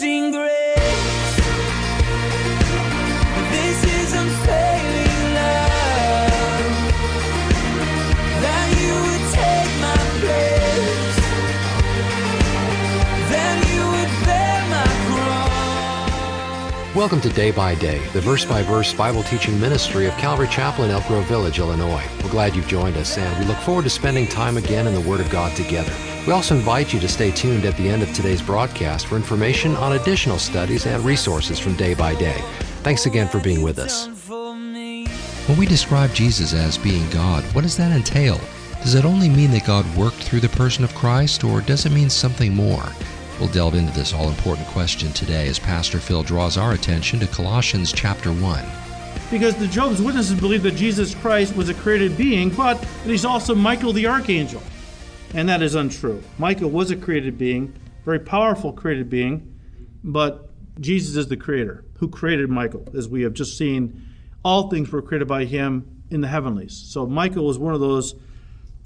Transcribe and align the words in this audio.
amazing 0.00 0.32
Welcome 17.02 17.20
to 17.22 17.30
Day 17.30 17.50
by 17.50 17.74
Day, 17.74 17.98
the 18.10 18.20
verse 18.20 18.44
by 18.44 18.62
verse 18.62 18.94
Bible 18.94 19.24
teaching 19.24 19.60
ministry 19.60 20.06
of 20.06 20.16
Calvary 20.18 20.46
Chapel 20.46 20.84
in 20.84 20.92
Elk 20.92 21.04
Grove 21.08 21.24
Village, 21.24 21.58
Illinois. 21.58 22.04
We're 22.22 22.30
glad 22.30 22.54
you've 22.54 22.68
joined 22.68 22.96
us, 22.96 23.18
and 23.18 23.40
we 23.40 23.44
look 23.44 23.56
forward 23.58 23.82
to 23.82 23.90
spending 23.90 24.28
time 24.28 24.56
again 24.56 24.86
in 24.86 24.94
the 24.94 25.00
Word 25.00 25.18
of 25.18 25.28
God 25.28 25.56
together. 25.56 25.92
We 26.28 26.32
also 26.32 26.54
invite 26.54 26.94
you 26.94 27.00
to 27.00 27.08
stay 27.08 27.32
tuned 27.32 27.64
at 27.64 27.76
the 27.76 27.88
end 27.88 28.04
of 28.04 28.12
today's 28.14 28.40
broadcast 28.40 29.08
for 29.08 29.16
information 29.16 29.74
on 29.78 29.94
additional 29.94 30.38
studies 30.38 30.86
and 30.86 31.04
resources 31.04 31.58
from 31.58 31.74
Day 31.74 31.94
by 31.94 32.14
Day. 32.14 32.40
Thanks 32.84 33.06
again 33.06 33.26
for 33.26 33.40
being 33.40 33.62
with 33.62 33.80
us. 33.80 34.06
When 34.28 35.58
we 35.58 35.66
describe 35.66 36.14
Jesus 36.14 36.54
as 36.54 36.78
being 36.78 37.10
God, 37.10 37.42
what 37.52 37.62
does 37.62 37.76
that 37.78 37.90
entail? 37.90 38.40
Does 38.82 38.94
it 38.94 39.04
only 39.04 39.28
mean 39.28 39.50
that 39.50 39.66
God 39.66 39.84
worked 39.96 40.22
through 40.22 40.38
the 40.38 40.50
person 40.50 40.84
of 40.84 40.94
Christ, 40.94 41.42
or 41.42 41.62
does 41.62 41.84
it 41.84 41.90
mean 41.90 42.10
something 42.10 42.54
more? 42.54 42.84
We'll 43.42 43.50
delve 43.50 43.74
into 43.74 43.92
this 43.92 44.14
all 44.14 44.28
important 44.28 44.68
question 44.68 45.12
today 45.12 45.48
as 45.48 45.58
Pastor 45.58 45.98
Phil 45.98 46.22
draws 46.22 46.56
our 46.56 46.74
attention 46.74 47.18
to 47.18 47.26
Colossians 47.26 47.92
chapter 47.92 48.32
1. 48.32 48.64
Because 49.32 49.56
the 49.56 49.66
Jehovah's 49.66 50.00
witnesses 50.00 50.38
believe 50.38 50.62
that 50.62 50.76
Jesus 50.76 51.12
Christ 51.16 51.56
was 51.56 51.68
a 51.68 51.74
created 51.74 52.16
being, 52.16 52.50
but 52.50 52.80
that 52.80 53.10
he's 53.10 53.24
also 53.24 53.52
Michael 53.56 53.92
the 53.92 54.06
archangel. 54.06 54.62
And 55.34 55.48
that 55.48 55.60
is 55.60 55.74
untrue. 55.74 56.22
Michael 56.38 56.70
was 56.70 56.92
a 56.92 56.96
created 56.96 57.36
being, 57.36 57.74
very 58.04 58.20
powerful 58.20 58.72
created 58.72 59.10
being, 59.10 59.58
but 60.04 60.48
Jesus 60.80 61.16
is 61.16 61.26
the 61.26 61.36
creator 61.36 61.84
who 61.98 62.08
created 62.08 62.48
Michael, 62.48 62.86
as 62.96 63.08
we 63.08 63.22
have 63.22 63.34
just 63.34 63.58
seen. 63.58 64.08
All 64.44 64.70
things 64.70 64.92
were 64.92 65.02
created 65.02 65.26
by 65.26 65.46
him 65.46 66.04
in 66.10 66.20
the 66.20 66.28
heavenlies. 66.28 66.76
So 66.76 67.06
Michael 67.06 67.46
was 67.46 67.58
one 67.58 67.74
of 67.74 67.80
those 67.80 68.14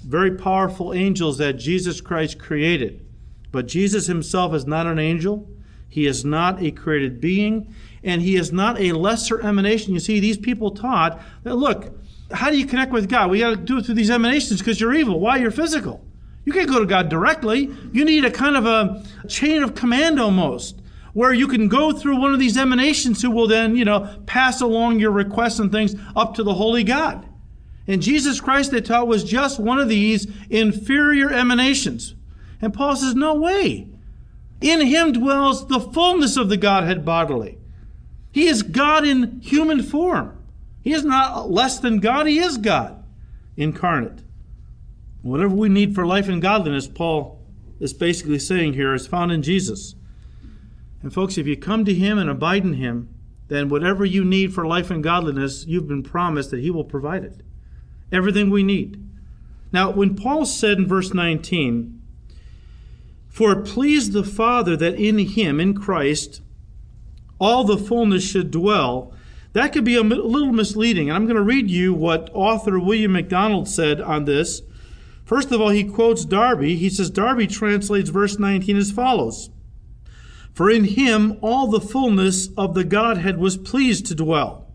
very 0.03 0.31
powerful 0.31 0.95
angels 0.95 1.37
that 1.37 1.53
Jesus 1.59 2.01
Christ 2.01 2.39
created. 2.39 3.06
But 3.57 3.65
Jesus 3.67 4.05
himself 4.05 4.53
is 4.53 4.67
not 4.67 4.85
an 4.85 4.99
angel. 4.99 5.49
He 5.89 6.05
is 6.05 6.23
not 6.23 6.61
a 6.61 6.69
created 6.69 7.19
being, 7.19 7.73
and 8.03 8.21
he 8.21 8.35
is 8.35 8.51
not 8.51 8.79
a 8.79 8.91
lesser 8.91 9.41
emanation. 9.41 9.95
You 9.95 9.99
see, 9.99 10.19
these 10.19 10.37
people 10.37 10.69
taught 10.69 11.19
that 11.41 11.55
look, 11.55 11.91
how 12.31 12.51
do 12.51 12.57
you 12.59 12.67
connect 12.67 12.91
with 12.91 13.09
God? 13.09 13.31
We 13.31 13.39
got 13.39 13.49
to 13.49 13.55
do 13.55 13.79
it 13.79 13.85
through 13.87 13.95
these 13.95 14.11
emanations 14.11 14.59
because 14.59 14.79
you're 14.79 14.93
evil. 14.93 15.19
Why? 15.19 15.37
You're 15.37 15.49
physical. 15.49 16.05
You 16.45 16.53
can't 16.53 16.69
go 16.69 16.77
to 16.77 16.85
God 16.85 17.09
directly. 17.09 17.75
You 17.91 18.05
need 18.05 18.25
a 18.25 18.29
kind 18.29 18.55
of 18.55 18.67
a 18.67 19.03
chain 19.27 19.63
of 19.63 19.73
command 19.73 20.19
almost, 20.19 20.79
where 21.13 21.33
you 21.33 21.47
can 21.47 21.67
go 21.67 21.91
through 21.91 22.21
one 22.21 22.35
of 22.35 22.39
these 22.39 22.59
emanations 22.59 23.23
who 23.23 23.31
will 23.31 23.47
then, 23.47 23.75
you 23.75 23.85
know, 23.85 24.21
pass 24.27 24.61
along 24.61 24.99
your 24.99 25.09
requests 25.09 25.57
and 25.57 25.71
things 25.71 25.95
up 26.15 26.35
to 26.35 26.43
the 26.43 26.53
holy 26.53 26.83
God. 26.83 27.27
And 27.87 28.03
Jesus 28.03 28.39
Christ, 28.39 28.69
they 28.69 28.81
taught, 28.81 29.07
was 29.07 29.23
just 29.23 29.59
one 29.59 29.79
of 29.79 29.89
these 29.89 30.27
inferior 30.47 31.31
emanations. 31.31 32.13
And 32.61 32.73
Paul 32.73 32.95
says, 32.95 33.15
no 33.15 33.35
way. 33.35 33.87
In 34.61 34.81
him 34.81 35.11
dwells 35.11 35.67
the 35.67 35.79
fullness 35.79 36.37
of 36.37 36.49
the 36.49 36.57
Godhead 36.57 37.05
bodily. 37.05 37.57
He 38.31 38.47
is 38.47 38.63
God 38.63 39.05
in 39.05 39.39
human 39.41 39.83
form. 39.83 40.37
He 40.81 40.93
is 40.93 41.03
not 41.03 41.51
less 41.51 41.79
than 41.79 41.99
God, 41.99 42.27
he 42.27 42.39
is 42.39 42.57
God 42.57 43.03
incarnate. 43.57 44.21
Whatever 45.21 45.55
we 45.55 45.69
need 45.69 45.93
for 45.93 46.05
life 46.05 46.29
and 46.29 46.41
godliness, 46.41 46.87
Paul 46.87 47.41
is 47.79 47.93
basically 47.93 48.39
saying 48.39 48.73
here, 48.73 48.93
is 48.93 49.07
found 49.07 49.31
in 49.31 49.41
Jesus. 49.41 49.95
And 51.01 51.13
folks, 51.13 51.37
if 51.37 51.47
you 51.47 51.57
come 51.57 51.85
to 51.85 51.93
him 51.93 52.17
and 52.17 52.29
abide 52.29 52.63
in 52.63 52.73
him, 52.73 53.13
then 53.49 53.69
whatever 53.69 54.05
you 54.05 54.23
need 54.23 54.53
for 54.53 54.65
life 54.65 54.89
and 54.89 55.03
godliness, 55.03 55.65
you've 55.65 55.87
been 55.87 56.03
promised 56.03 56.51
that 56.51 56.59
he 56.59 56.71
will 56.71 56.83
provide 56.83 57.23
it. 57.23 57.41
Everything 58.11 58.49
we 58.49 58.63
need. 58.63 59.03
Now, 59.71 59.91
when 59.91 60.15
Paul 60.15 60.45
said 60.45 60.77
in 60.77 60.87
verse 60.87 61.13
19, 61.13 61.96
For 63.37 63.51
it 63.51 63.65
pleased 63.65 64.13
the 64.13 64.23
Father 64.23 64.75
that 64.77 64.95
in 64.95 65.19
him, 65.19 65.59
in 65.59 65.75
Christ, 65.75 66.41
all 67.37 67.63
the 67.63 67.77
fullness 67.77 68.27
should 68.27 68.49
dwell, 68.49 69.13
that 69.53 69.71
could 69.71 69.83
be 69.83 69.95
a 69.95 70.01
little 70.01 70.51
misleading. 70.51 71.07
And 71.07 71.15
I'm 71.15 71.25
going 71.25 71.35
to 71.35 71.43
read 71.43 71.69
you 71.69 71.93
what 71.93 72.31
author 72.33 72.79
William 72.79 73.11
MacDonald 73.11 73.67
said 73.67 74.01
on 74.01 74.25
this. 74.25 74.63
First 75.23 75.51
of 75.51 75.61
all, 75.61 75.69
he 75.69 75.83
quotes 75.83 76.25
Darby. 76.25 76.77
He 76.77 76.89
says, 76.89 77.11
Darby 77.11 77.45
translates 77.45 78.09
verse 78.09 78.39
19 78.39 78.75
as 78.75 78.91
follows 78.91 79.51
For 80.51 80.71
in 80.71 80.85
him 80.85 81.37
all 81.43 81.67
the 81.67 81.79
fullness 81.79 82.49
of 82.57 82.73
the 82.73 82.83
Godhead 82.83 83.37
was 83.37 83.55
pleased 83.55 84.07
to 84.07 84.15
dwell. 84.15 84.73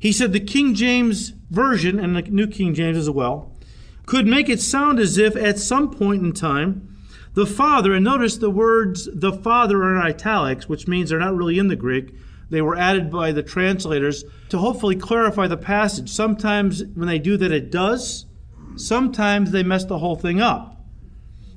He 0.00 0.10
said 0.10 0.32
the 0.32 0.40
King 0.40 0.74
James 0.74 1.32
Version, 1.48 2.00
and 2.00 2.16
the 2.16 2.22
New 2.22 2.48
King 2.48 2.74
James 2.74 2.96
as 2.96 3.08
well, 3.08 3.56
could 4.04 4.26
make 4.26 4.48
it 4.48 4.60
sound 4.60 4.98
as 4.98 5.16
if 5.16 5.36
at 5.36 5.60
some 5.60 5.94
point 5.94 6.24
in 6.24 6.32
time, 6.32 6.96
the 7.38 7.46
Father, 7.46 7.94
and 7.94 8.04
notice 8.04 8.36
the 8.36 8.50
words 8.50 9.08
the 9.14 9.32
Father 9.32 9.84
are 9.84 9.94
in 9.94 10.02
italics, 10.02 10.68
which 10.68 10.88
means 10.88 11.08
they're 11.08 11.20
not 11.20 11.36
really 11.36 11.56
in 11.56 11.68
the 11.68 11.76
Greek. 11.76 12.12
They 12.50 12.60
were 12.60 12.74
added 12.74 13.12
by 13.12 13.30
the 13.30 13.44
translators 13.44 14.24
to 14.48 14.58
hopefully 14.58 14.96
clarify 14.96 15.46
the 15.46 15.56
passage. 15.56 16.10
Sometimes 16.10 16.82
when 16.82 17.06
they 17.06 17.20
do 17.20 17.36
that, 17.36 17.52
it 17.52 17.70
does. 17.70 18.26
Sometimes 18.74 19.52
they 19.52 19.62
mess 19.62 19.84
the 19.84 20.00
whole 20.00 20.16
thing 20.16 20.40
up. 20.40 20.84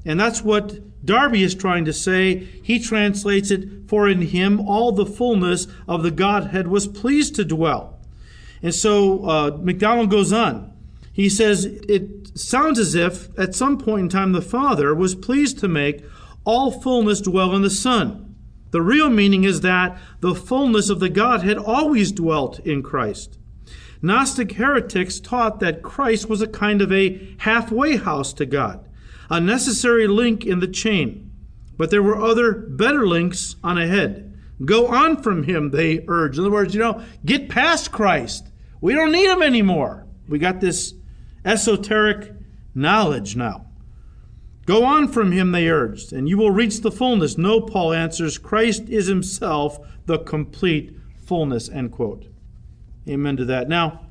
And 0.06 0.20
that's 0.20 0.44
what 0.44 1.04
Darby 1.04 1.42
is 1.42 1.56
trying 1.56 1.86
to 1.86 1.94
say. 1.94 2.38
He 2.62 2.78
translates 2.78 3.50
it, 3.50 3.90
For 3.90 4.08
in 4.08 4.22
him 4.22 4.60
all 4.60 4.92
the 4.92 5.08
fullness 5.08 5.66
of 5.88 6.04
the 6.04 6.12
Godhead 6.12 6.68
was 6.68 6.88
pleased 6.88 7.34
to 7.38 7.44
dwell. 7.44 8.00
And 8.62 8.76
so 8.76 9.26
uh, 9.26 9.58
MacDonald 9.60 10.12
goes 10.12 10.32
on. 10.32 10.74
He 11.12 11.28
says, 11.28 11.66
It 11.66 12.21
sounds 12.36 12.80
as 12.80 12.96
if 12.96 13.28
at 13.38 13.56
some 13.56 13.78
point 13.78 14.04
in 14.04 14.10
time 14.10 14.32
the 14.32 14.42
Father 14.42 14.94
was 14.96 15.16
pleased 15.16 15.60
to 15.60 15.68
make 15.68 16.04
all 16.46 16.72
fullness 16.72 17.22
dwell 17.22 17.56
in 17.56 17.62
the 17.62 17.70
Son. 17.70 18.36
The 18.72 18.82
real 18.82 19.10
meaning 19.10 19.44
is 19.44 19.62
that 19.62 19.98
the 20.22 20.34
fullness 20.34 20.90
of 20.90 21.00
the 21.00 21.10
Godhead 21.10 21.58
always 21.58 22.12
dwelt 22.12 22.60
in 22.60 22.82
Christ. 22.82 23.38
Gnostic 24.02 24.54
heretics 24.54 25.20
taught 25.20 25.60
that 25.60 25.84
Christ 25.84 26.28
was 26.28 26.42
a 26.42 26.48
kind 26.48 26.82
of 26.82 26.92
a 26.92 27.36
halfway 27.40 27.98
house 27.98 28.34
to 28.34 28.46
God, 28.46 28.88
a 29.30 29.40
necessary 29.40 30.08
link 30.08 30.46
in 30.46 30.60
the 30.60 30.68
chain. 30.68 31.32
But 31.78 31.92
there 31.92 32.02
were 32.02 32.22
other 32.22 32.54
better 32.54 33.06
links 33.06 33.56
on 33.64 33.78
ahead. 33.78 34.40
Go 34.64 34.88
on 34.88 35.22
from 35.22 35.44
him, 35.44 35.72
they 35.72 36.04
urged. 36.08 36.38
In 36.38 36.46
other 36.46 36.52
words, 36.52 36.74
you 36.74 36.80
know, 36.80 37.04
get 37.26 37.50
past 37.50 37.92
Christ. 37.92 38.48
We 38.80 38.94
don't 38.94 39.12
need 39.12 39.30
him 39.30 39.42
anymore. 39.42 40.08
We 40.28 40.40
got 40.40 40.62
this 40.62 40.94
esoteric 41.46 42.34
knowledge 42.74 43.36
now. 43.36 43.68
Go 44.66 44.84
on 44.84 45.08
from 45.08 45.32
him, 45.32 45.52
they 45.52 45.70
urged, 45.70 46.14
and 46.14 46.30
you 46.30 46.38
will 46.38 46.52
reach 46.52 46.82
the 46.82 46.92
fullness. 46.92 47.38
No, 47.38 47.62
Paul 47.62 47.94
answers, 47.94 48.38
Christ 48.38 48.88
is 48.90 49.08
himself 49.08 49.80
the 50.06 50.20
complete 50.20 50.96
fullness, 51.26 51.68
end 51.70 51.92
quote. 51.92 52.28
Amen 53.08 53.38
to 53.38 53.46
that. 53.46 53.68
Now, 53.68 54.06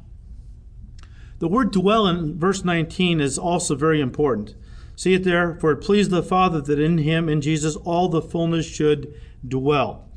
the 1.39 1.49
word 1.49 1.71
dwell 1.71 2.07
in 2.07 2.39
verse 2.39 2.65
19 2.65 3.21
is 3.21 3.39
also 3.39 3.75
very 3.75 4.01
important. 4.01 4.55
See 4.97 5.15
it 5.15 5.25
there? 5.25 5.55
For 5.55 5.71
it 5.71 5.79
pleased 5.79 6.11
the 6.11 6.23
Father 6.23 6.61
that 6.61 6.79
in 6.79 6.99
him, 6.99 7.29
in 7.29 7.41
Jesus, 7.41 7.77
all 7.77 8.09
the 8.09 8.21
fullness 8.21 8.67
should 8.67 9.15
dwell. 9.47 10.11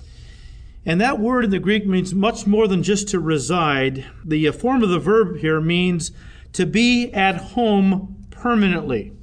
And 0.86 1.00
that 1.00 1.20
word 1.20 1.46
in 1.46 1.52
the 1.52 1.60
Greek 1.60 1.86
means 1.86 2.14
much 2.14 2.46
more 2.46 2.68
than 2.68 2.84
just 2.84 3.08
to 3.10 3.20
reside. 3.20 4.06
The 4.26 4.52
form 4.52 4.84
of 4.84 4.90
the 4.90 5.00
verb 5.00 5.38
here 5.38 5.62
means 5.62 6.12
to 6.54 6.66
be 6.66 7.12
at 7.12 7.36
home 7.36 8.26
permanently. 8.32 9.14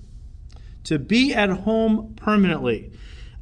To 0.84 0.98
be 0.98 1.34
at 1.34 1.50
home 1.50 2.14
permanently. 2.16 2.92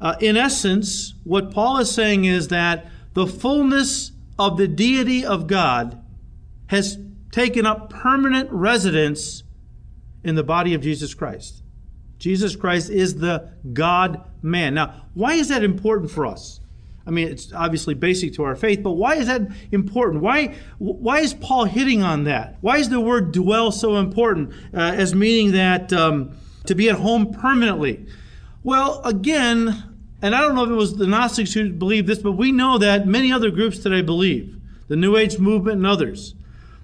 Uh, 0.01 0.15
in 0.19 0.37
essence, 0.37 1.13
what 1.23 1.51
Paul 1.51 1.77
is 1.79 1.91
saying 1.91 2.25
is 2.25 2.47
that 2.49 2.87
the 3.13 3.27
fullness 3.27 4.11
of 4.37 4.57
the 4.57 4.67
deity 4.67 5.25
of 5.25 5.47
God 5.47 6.01
has 6.67 6.97
taken 7.31 7.65
up 7.65 7.89
permanent 7.89 8.49
residence 8.51 9.43
in 10.23 10.35
the 10.35 10.43
body 10.43 10.73
of 10.73 10.81
Jesus 10.81 11.13
Christ. 11.13 11.63
Jesus 12.17 12.55
Christ 12.55 12.89
is 12.89 13.15
the 13.15 13.49
God 13.73 14.29
man. 14.41 14.73
Now, 14.73 15.07
why 15.13 15.33
is 15.33 15.47
that 15.49 15.63
important 15.63 16.11
for 16.11 16.25
us? 16.25 16.59
I 17.09 17.11
mean, 17.11 17.27
it's 17.27 17.51
obviously 17.51 17.95
basic 17.95 18.35
to 18.35 18.43
our 18.43 18.55
faith, 18.55 18.83
but 18.83 18.91
why 18.91 19.15
is 19.15 19.25
that 19.25 19.41
important? 19.71 20.21
Why, 20.21 20.53
why 20.77 21.21
is 21.21 21.33
Paul 21.33 21.65
hitting 21.65 22.03
on 22.03 22.25
that? 22.25 22.57
Why 22.61 22.77
is 22.77 22.89
the 22.89 22.99
word 22.99 23.31
dwell 23.31 23.71
so 23.71 23.95
important 23.97 24.53
uh, 24.75 24.77
as 24.77 25.15
meaning 25.15 25.53
that 25.53 25.91
um, 25.91 26.37
to 26.67 26.75
be 26.75 26.87
at 26.87 26.97
home 26.97 27.33
permanently? 27.33 28.05
Well, 28.63 29.01
again, 29.03 29.83
and 30.21 30.35
I 30.35 30.41
don't 30.41 30.53
know 30.53 30.65
if 30.65 30.69
it 30.69 30.75
was 30.75 30.97
the 30.97 31.07
Gnostics 31.07 31.51
who 31.51 31.71
believed 31.71 32.05
this, 32.05 32.19
but 32.19 32.33
we 32.33 32.51
know 32.51 32.77
that 32.77 33.07
many 33.07 33.33
other 33.33 33.49
groups 33.49 33.79
today 33.79 34.03
believe, 34.03 34.55
the 34.87 34.95
New 34.95 35.17
Age 35.17 35.39
movement 35.39 35.77
and 35.77 35.87
others, 35.87 36.35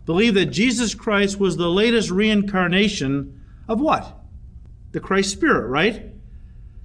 believe 0.07 0.33
that 0.33 0.47
Jesus 0.47 0.95
Christ 0.95 1.39
was 1.39 1.55
the 1.55 1.69
latest 1.69 2.09
reincarnation 2.09 3.39
of 3.67 3.79
what? 3.79 4.21
The 4.91 4.99
Christ 4.99 5.29
Spirit, 5.33 5.67
right? 5.67 6.14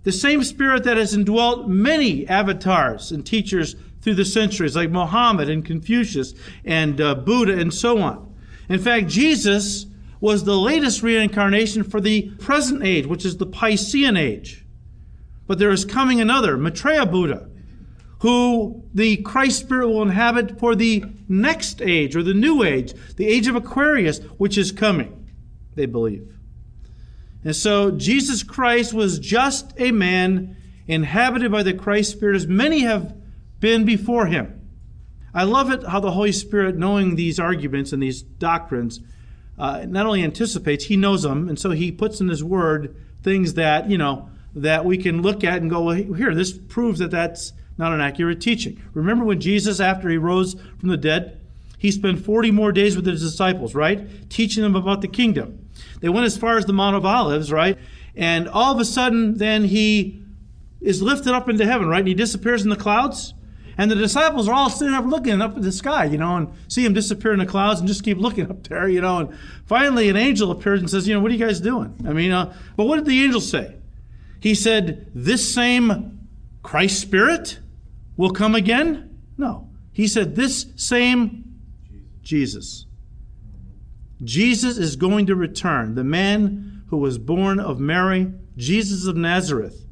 The 0.03 0.13
same 0.13 0.43
spirit 0.45 0.85
that 0.85 0.97
has 0.97 1.15
indwelt 1.15 1.69
many 1.69 2.27
avatars 2.27 3.13
and 3.13 3.25
teachers 3.25 3.77
through 4.01 4.15
the 4.15 4.25
centuries, 4.25 4.77
like 4.77 4.91
Muhammad 4.91 5.51
and 5.51 5.65
Confucius 5.65 6.35
and 6.65 7.01
uh, 7.01 7.15
Buddha 7.15 7.59
and 7.59 7.73
so 7.73 7.99
on. 7.99 8.35
In 8.69 8.79
fact, 8.79 9.09
Jesus 9.09 9.87
was 10.21 10.45
the 10.45 10.57
latest 10.57 11.03
reincarnation 11.03 11.83
for 11.83 12.01
the 12.01 12.31
present 12.39 12.83
age, 12.83 13.07
which 13.07 13.25
is 13.25 13.37
the 13.37 13.47
Piscean 13.47 14.19
age. 14.19 14.65
But 15.47 15.59
there 15.59 15.71
is 15.71 15.85
coming 15.85 16.21
another, 16.21 16.57
Maitreya 16.57 17.07
Buddha, 17.07 17.49
who 18.21 18.85
the 18.95 19.17
Christ 19.19 19.61
Spirit 19.61 19.89
will 19.89 20.03
inhabit 20.03 20.59
for 20.59 20.75
the 20.75 21.05
next 21.29 21.81
age 21.81 22.15
or 22.15 22.23
the 22.23 22.35
new 22.35 22.63
age, 22.63 22.93
the 23.17 23.27
age 23.27 23.49
of 23.49 23.57
Aquarius, 23.57 24.19
which 24.37 24.57
is 24.57 24.73
coming, 24.73 25.29
they 25.75 25.87
believe. 25.87 26.33
And 27.45 27.57
so 27.57 27.91
Jesus 27.91 28.43
Christ 28.43 28.93
was 28.93 29.19
just 29.19 29.73
a 29.79 29.93
man 29.93 30.57
inhabited 30.87 31.51
by 31.51 31.63
the 31.63 31.73
Christ 31.73 32.13
Spirit, 32.13 32.37
as 32.37 32.47
many 32.47 32.81
have 32.81 33.15
been 33.61 33.85
before 33.85 34.27
him. 34.27 34.57
I 35.33 35.45
love 35.45 35.71
it 35.71 35.85
how 35.85 36.01
the 36.01 36.11
Holy 36.11 36.33
Spirit, 36.33 36.77
knowing 36.77 37.15
these 37.15 37.39
arguments 37.39 37.93
and 37.93 38.03
these 38.03 38.23
doctrines, 38.23 39.01
uh, 39.59 39.85
not 39.87 40.07
only 40.07 40.25
anticipates, 40.25 40.87
he 40.87 40.97
knows 40.97 41.23
them, 41.23 41.49
and 41.49 41.59
so 41.59 41.71
he 41.71 41.93
puts 41.93 42.21
in 42.21 42.29
his 42.29 42.43
word 42.43 42.97
things 43.23 43.55
that, 43.55 43.89
you 43.89 43.99
know, 43.99 44.29
that 44.55 44.85
we 44.85 44.99
can 44.99 45.23
look 45.23 45.45
at 45.45 45.61
and 45.61 45.71
go, 45.71 45.83
well, 45.83 45.95
here, 45.95 46.35
this 46.35 46.53
proves 46.53 46.99
that 46.99 47.11
that's 47.11 47.53
not 47.79 47.93
an 47.93 48.01
accurate 48.01 48.41
teaching. 48.41 48.83
Remember 48.93 49.25
when 49.25 49.41
Jesus, 49.41 49.81
after 49.81 50.09
he 50.09 50.17
rose 50.17 50.55
from 50.79 50.89
the 50.89 50.97
dead, 50.97 51.40
he 51.81 51.91
spent 51.91 52.23
40 52.23 52.51
more 52.51 52.73
days 52.73 52.95
with 52.95 53.07
his 53.07 53.23
disciples, 53.23 53.75
right? 53.75 54.29
Teaching 54.29 54.63
them 54.63 54.77
about 54.77 55.01
the 55.01 55.09
kingdom. 55.09 55.67
They 56.01 56.11
went 56.11 56.27
as 56.27 56.37
far 56.37 56.59
as 56.59 56.67
the 56.67 56.75
Mount 56.75 56.95
of 56.95 57.07
Olives, 57.07 57.51
right? 57.51 57.79
And 58.15 58.49
all 58.51 58.75
of 58.75 58.79
a 58.79 58.85
sudden, 58.85 59.39
then 59.39 59.65
he 59.65 60.23
is 60.83 61.01
lifted 61.01 61.33
up 61.33 61.49
into 61.49 61.65
heaven, 61.65 61.89
right? 61.89 62.01
And 62.01 62.09
he 62.09 62.13
disappears 62.13 62.65
in 62.65 62.69
the 62.69 62.77
clouds. 62.77 63.33
And 63.79 63.91
the 63.91 63.95
disciples 63.95 64.47
are 64.47 64.53
all 64.53 64.69
sitting 64.69 64.93
up 64.93 65.07
looking 65.07 65.41
up 65.41 65.57
at 65.57 65.63
the 65.63 65.73
sky, 65.73 66.05
you 66.05 66.19
know, 66.19 66.37
and 66.37 66.53
see 66.69 66.85
him 66.85 66.93
disappear 66.93 67.33
in 67.33 67.39
the 67.39 67.47
clouds 67.47 67.81
and 67.81 67.89
just 67.89 68.05
keep 68.05 68.19
looking 68.19 68.51
up 68.51 68.63
there, 68.69 68.87
you 68.87 69.01
know. 69.01 69.21
And 69.21 69.39
finally, 69.65 70.11
an 70.11 70.17
angel 70.17 70.51
appears 70.51 70.81
and 70.81 70.91
says, 70.91 71.09
You 71.09 71.15
know, 71.15 71.21
what 71.21 71.31
are 71.31 71.35
you 71.35 71.47
guys 71.47 71.61
doing? 71.61 71.95
I 72.07 72.13
mean, 72.13 72.31
uh, 72.31 72.55
but 72.77 72.85
what 72.85 72.97
did 72.97 73.07
the 73.07 73.25
angel 73.25 73.41
say? 73.41 73.77
He 74.39 74.55
said, 74.55 75.11
This 75.15 75.55
same 75.55 76.29
Christ 76.63 77.01
Spirit 77.01 77.59
will 78.19 78.33
come 78.33 78.55
again? 78.55 79.19
No. 79.39 79.71
He 79.93 80.07
said, 80.07 80.37
This 80.37 80.67
same 80.77 81.40
Jesus. 82.23 82.87
Jesus 84.23 84.77
is 84.77 84.97
going 84.97 85.27
to 85.27 85.35
return, 85.35 85.95
the 85.95 86.05
man 86.05 86.83
who 86.89 86.99
was 86.99 87.19
born 87.19 87.59
of 87.59 87.81
Mary, 87.81 88.33
Jesus 88.57 89.07
of 89.07 89.17
Nazareth, 89.17 89.87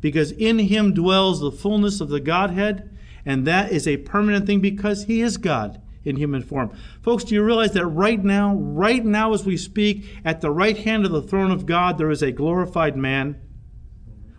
because 0.00 0.32
in 0.32 0.58
him 0.58 0.92
dwells 0.92 1.40
the 1.40 1.52
fullness 1.52 2.00
of 2.00 2.08
the 2.08 2.20
Godhead 2.20 2.90
and 3.24 3.46
that 3.46 3.72
is 3.72 3.86
a 3.86 3.98
permanent 3.98 4.46
thing 4.46 4.60
because 4.60 5.04
he 5.04 5.20
is 5.20 5.36
God 5.36 5.80
in 6.04 6.16
human 6.16 6.42
form. 6.42 6.70
Folks, 7.02 7.24
do 7.24 7.34
you 7.34 7.42
realize 7.42 7.72
that 7.72 7.86
right 7.86 8.22
now, 8.22 8.54
right 8.54 9.04
now 9.04 9.34
as 9.34 9.44
we 9.44 9.56
speak, 9.56 10.06
at 10.24 10.40
the 10.40 10.50
right 10.50 10.78
hand 10.78 11.04
of 11.04 11.12
the 11.12 11.22
throne 11.22 11.50
of 11.50 11.66
God, 11.66 11.98
there 11.98 12.10
is 12.10 12.22
a 12.22 12.32
glorified 12.32 12.96
man? 12.96 13.40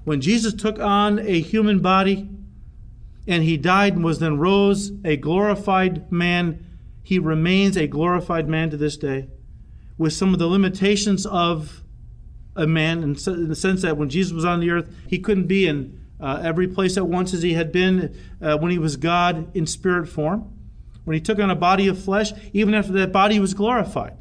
When 0.04 0.22
Jesus 0.22 0.54
took 0.54 0.80
on 0.80 1.20
a 1.20 1.40
human 1.40 1.80
body 1.80 2.28
and 3.28 3.44
he 3.44 3.58
died 3.58 3.94
and 3.94 4.04
was 4.04 4.18
then 4.18 4.40
rose, 4.40 4.92
a 5.06 5.18
glorified 5.18 6.12
man, 6.12 6.66
he 7.04 7.20
remains 7.20 7.78
a 7.78 7.88
glorified 7.88 8.48
man 8.48 8.70
to 8.70 8.78
this 8.78 8.98
day 8.98 9.28
with 9.98 10.14
some 10.14 10.34
of 10.34 10.40
the 10.40 10.48
limitations 10.48 11.26
of 11.26 11.84
a 12.56 12.68
man 12.68 13.04
in 13.04 13.14
the 13.14 13.56
sense 13.56 13.82
that 13.82 13.98
when 13.98 14.10
Jesus 14.10 14.34
was 14.34 14.46
on 14.46 14.60
the 14.60 14.70
earth, 14.72 14.94
he 15.08 15.20
couldn't 15.20 15.48
be 15.48 15.68
in 15.68 16.00
uh, 16.20 16.42
every 16.44 16.68
place 16.68 16.98
at 16.98 17.08
once 17.08 17.34
as 17.34 17.42
he 17.42 17.54
had 17.54 17.72
been 17.72 18.16
uh, 18.42 18.58
when 18.58 18.72
he 18.72 18.78
was 18.78 18.98
God 18.98 19.56
in 19.56 19.66
spirit 19.66 20.08
form. 20.08 20.52
When 21.04 21.16
he 21.16 21.22
took 21.22 21.40
on 21.40 21.50
a 21.50 21.56
body 21.56 21.88
of 21.88 22.02
flesh, 22.02 22.32
even 22.54 22.74
after 22.74 22.92
that 22.94 23.12
body 23.12 23.40
was 23.40 23.54
glorified. 23.54 24.18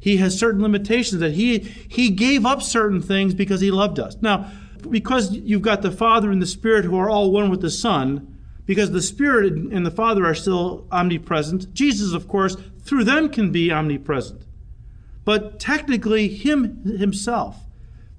He 0.00 0.18
has 0.18 0.38
certain 0.38 0.62
limitations 0.62 1.20
that 1.20 1.32
he, 1.32 1.58
he 1.58 2.10
gave 2.10 2.46
up 2.46 2.62
certain 2.62 3.02
things 3.02 3.34
because 3.34 3.60
he 3.60 3.70
loved 3.70 3.98
us. 3.98 4.16
Now, 4.20 4.50
because 4.88 5.32
you've 5.32 5.62
got 5.62 5.82
the 5.82 5.90
Father 5.90 6.30
and 6.30 6.40
the 6.40 6.46
Spirit 6.46 6.84
who 6.84 6.96
are 6.98 7.10
all 7.10 7.30
one 7.30 7.50
with 7.50 7.60
the 7.60 7.70
Son, 7.70 8.37
because 8.68 8.90
the 8.90 9.00
Spirit 9.00 9.54
and 9.54 9.86
the 9.86 9.90
Father 9.90 10.26
are 10.26 10.34
still 10.34 10.86
omnipresent, 10.92 11.72
Jesus, 11.72 12.12
of 12.12 12.28
course, 12.28 12.54
through 12.82 13.04
them 13.04 13.30
can 13.30 13.50
be 13.50 13.72
omnipresent. 13.72 14.42
But 15.24 15.58
technically, 15.58 16.28
Him 16.28 16.84
Himself, 16.84 17.62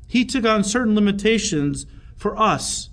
He 0.07 0.25
took 0.25 0.45
on 0.45 0.63
certain 0.63 0.95
limitations 0.95 1.85
for 2.17 2.35
us 2.35 2.89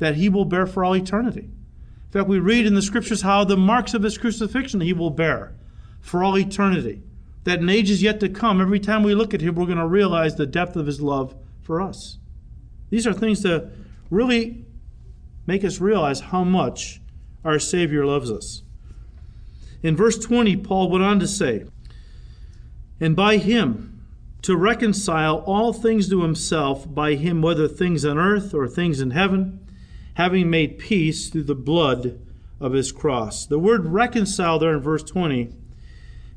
that 0.00 0.16
he 0.16 0.28
will 0.28 0.44
bear 0.44 0.66
for 0.66 0.84
all 0.84 0.96
eternity. 0.96 1.42
In 1.42 2.10
fact, 2.10 2.26
we 2.26 2.40
read 2.40 2.66
in 2.66 2.74
the 2.74 2.82
scriptures 2.82 3.22
how 3.22 3.44
the 3.44 3.56
marks 3.56 3.94
of 3.94 4.02
his 4.02 4.18
crucifixion 4.18 4.80
he 4.80 4.92
will 4.92 5.10
bear 5.10 5.52
for 6.00 6.24
all 6.24 6.36
eternity. 6.36 7.02
That 7.44 7.60
in 7.60 7.70
ages 7.70 8.02
yet 8.02 8.18
to 8.18 8.28
come, 8.28 8.60
every 8.60 8.80
time 8.80 9.04
we 9.04 9.14
look 9.14 9.32
at 9.32 9.42
him, 9.42 9.54
we're 9.54 9.66
going 9.66 9.78
to 9.78 9.86
realize 9.86 10.34
the 10.34 10.44
depth 10.44 10.74
of 10.74 10.86
his 10.86 11.00
love 11.00 11.36
for 11.62 11.80
us. 11.80 12.18
These 12.90 13.06
are 13.06 13.12
things 13.12 13.42
that 13.42 13.70
really 14.10 14.63
make 15.46 15.64
us 15.64 15.80
realize 15.80 16.20
how 16.20 16.44
much 16.44 17.00
our 17.44 17.58
Savior 17.58 18.06
loves 18.06 18.30
us. 18.30 18.62
In 19.82 19.96
verse 19.96 20.18
20, 20.18 20.56
Paul 20.58 20.90
went 20.90 21.04
on 21.04 21.20
to 21.20 21.28
say, 21.28 21.66
And 23.00 23.14
by 23.14 23.36
him, 23.36 24.02
to 24.42 24.56
reconcile 24.56 25.38
all 25.46 25.72
things 25.72 26.08
to 26.10 26.22
himself, 26.22 26.92
by 26.92 27.14
him, 27.14 27.42
whether 27.42 27.66
things 27.66 28.04
on 28.04 28.18
earth 28.18 28.54
or 28.54 28.68
things 28.68 29.00
in 29.00 29.10
heaven 29.10 29.60
having 30.14 30.48
made 30.48 30.78
peace 30.78 31.28
through 31.28 31.44
the 31.44 31.54
blood 31.54 32.20
of 32.60 32.72
his 32.72 32.92
cross. 32.92 33.46
The 33.46 33.58
word 33.58 33.86
reconcile 33.86 34.58
there 34.58 34.74
in 34.74 34.80
verse 34.80 35.02
20 35.02 35.52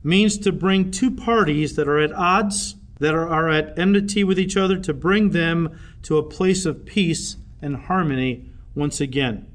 means 0.03 0.37
to 0.39 0.51
bring 0.51 0.91
two 0.91 1.11
parties 1.11 1.75
that 1.75 1.87
are 1.87 1.99
at 1.99 2.11
odds, 2.11 2.75
that 2.99 3.13
are, 3.13 3.27
are 3.27 3.49
at 3.49 3.77
enmity 3.77 4.23
with 4.23 4.39
each 4.39 4.57
other, 4.57 4.77
to 4.79 4.93
bring 4.93 5.29
them 5.29 5.77
to 6.03 6.17
a 6.17 6.23
place 6.23 6.65
of 6.65 6.85
peace 6.85 7.37
and 7.61 7.75
harmony 7.75 8.49
once 8.77 9.01
again. 9.01 9.47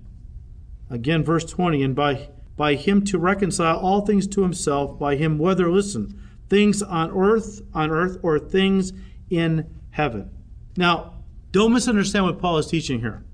Again, 0.90 1.24
verse 1.24 1.44
20, 1.44 1.82
and 1.82 1.94
by, 1.94 2.28
by 2.56 2.74
him 2.74 3.04
to 3.06 3.18
reconcile 3.18 3.78
all 3.78 4.04
things 4.04 4.26
to 4.26 4.42
himself, 4.42 4.98
by 4.98 5.16
him, 5.16 5.38
whether, 5.38 5.70
listen, 5.70 6.20
things 6.50 6.82
on 6.82 7.10
earth, 7.12 7.62
on 7.72 7.90
earth, 7.90 8.18
or 8.22 8.38
things 8.38 8.92
in 9.30 9.66
heaven. 9.90 10.30
Now, 10.76 11.14
don't 11.52 11.72
misunderstand 11.72 12.26
what 12.26 12.38
Paul 12.38 12.58
is 12.58 12.66
teaching 12.66 13.00
here. 13.00 13.24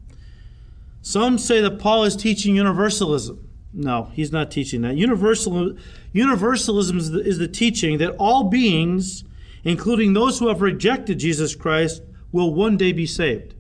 Some 1.00 1.38
say 1.38 1.60
that 1.62 1.78
Paul 1.78 2.04
is 2.04 2.14
teaching 2.14 2.54
universalism. 2.54 3.48
No, 3.72 4.10
he's 4.12 4.32
not 4.32 4.50
teaching 4.50 4.82
that. 4.82 4.96
Universal, 4.96 5.76
universalism 6.12 6.98
is 6.98 7.10
the, 7.10 7.20
is 7.20 7.38
the 7.38 7.48
teaching 7.48 7.98
that 7.98 8.14
all 8.18 8.44
beings, 8.44 9.24
including 9.64 10.12
those 10.12 10.38
who 10.38 10.48
have 10.48 10.60
rejected 10.62 11.18
Jesus 11.18 11.54
Christ, 11.54 12.02
will 12.30 12.52
one 12.52 12.76
day 12.76 12.92
be 12.92 13.06
saved. 13.06 13.54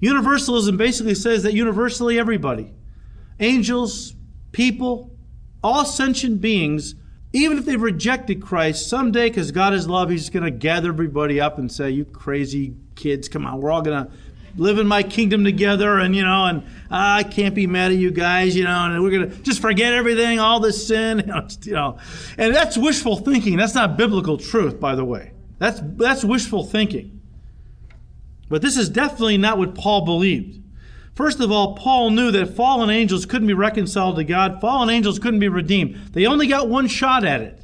Universalism 0.00 0.76
basically 0.76 1.14
says 1.14 1.42
that 1.42 1.52
universally 1.52 2.18
everybody, 2.18 2.72
angels, 3.38 4.14
people, 4.52 5.10
all 5.62 5.84
sentient 5.84 6.40
beings, 6.40 6.94
even 7.32 7.58
if 7.58 7.66
they've 7.66 7.80
rejected 7.80 8.42
Christ, 8.42 8.88
someday, 8.88 9.28
because 9.28 9.52
God 9.52 9.74
is 9.74 9.86
love, 9.86 10.10
He's 10.10 10.30
going 10.30 10.42
to 10.42 10.50
gather 10.50 10.88
everybody 10.88 11.40
up 11.40 11.58
and 11.58 11.70
say, 11.70 11.90
You 11.90 12.04
crazy 12.04 12.74
kids, 12.96 13.28
come 13.28 13.46
on, 13.46 13.60
we're 13.60 13.70
all 13.70 13.82
going 13.82 14.06
to 14.06 14.12
live 14.56 14.78
in 14.78 14.86
my 14.86 15.02
kingdom 15.02 15.44
together 15.44 16.00
and 16.00 16.16
you 16.16 16.24
know 16.24 16.46
and 16.46 16.64
ah, 16.90 17.18
i 17.18 17.22
can't 17.22 17.54
be 17.54 17.68
mad 17.68 17.92
at 17.92 17.96
you 17.96 18.10
guys 18.10 18.56
you 18.56 18.64
know 18.64 18.86
and 18.86 19.00
we're 19.00 19.10
gonna 19.12 19.32
just 19.42 19.62
forget 19.62 19.92
everything 19.92 20.40
all 20.40 20.58
this 20.58 20.88
sin 20.88 21.20
you 21.62 21.72
know. 21.72 21.96
And 22.36 22.52
that's 22.52 22.76
wishful 22.76 23.16
thinking. 23.16 23.56
That's 23.56 23.76
not 23.76 23.96
biblical 23.96 24.38
truth 24.38 24.80
by 24.80 24.96
the 24.96 25.04
way. 25.04 25.32
That's 25.58 25.80
that's 25.82 26.24
wishful 26.24 26.64
thinking 26.64 27.19
but 28.50 28.60
this 28.60 28.76
is 28.76 28.90
definitely 28.90 29.38
not 29.38 29.56
what 29.56 29.74
paul 29.74 30.04
believed 30.04 30.62
first 31.14 31.40
of 31.40 31.50
all 31.50 31.74
paul 31.74 32.10
knew 32.10 32.30
that 32.30 32.54
fallen 32.54 32.90
angels 32.90 33.24
couldn't 33.24 33.48
be 33.48 33.54
reconciled 33.54 34.16
to 34.16 34.24
god 34.24 34.60
fallen 34.60 34.90
angels 34.90 35.18
couldn't 35.18 35.40
be 35.40 35.48
redeemed 35.48 35.96
they 36.12 36.26
only 36.26 36.46
got 36.46 36.68
one 36.68 36.86
shot 36.86 37.24
at 37.24 37.40
it 37.40 37.62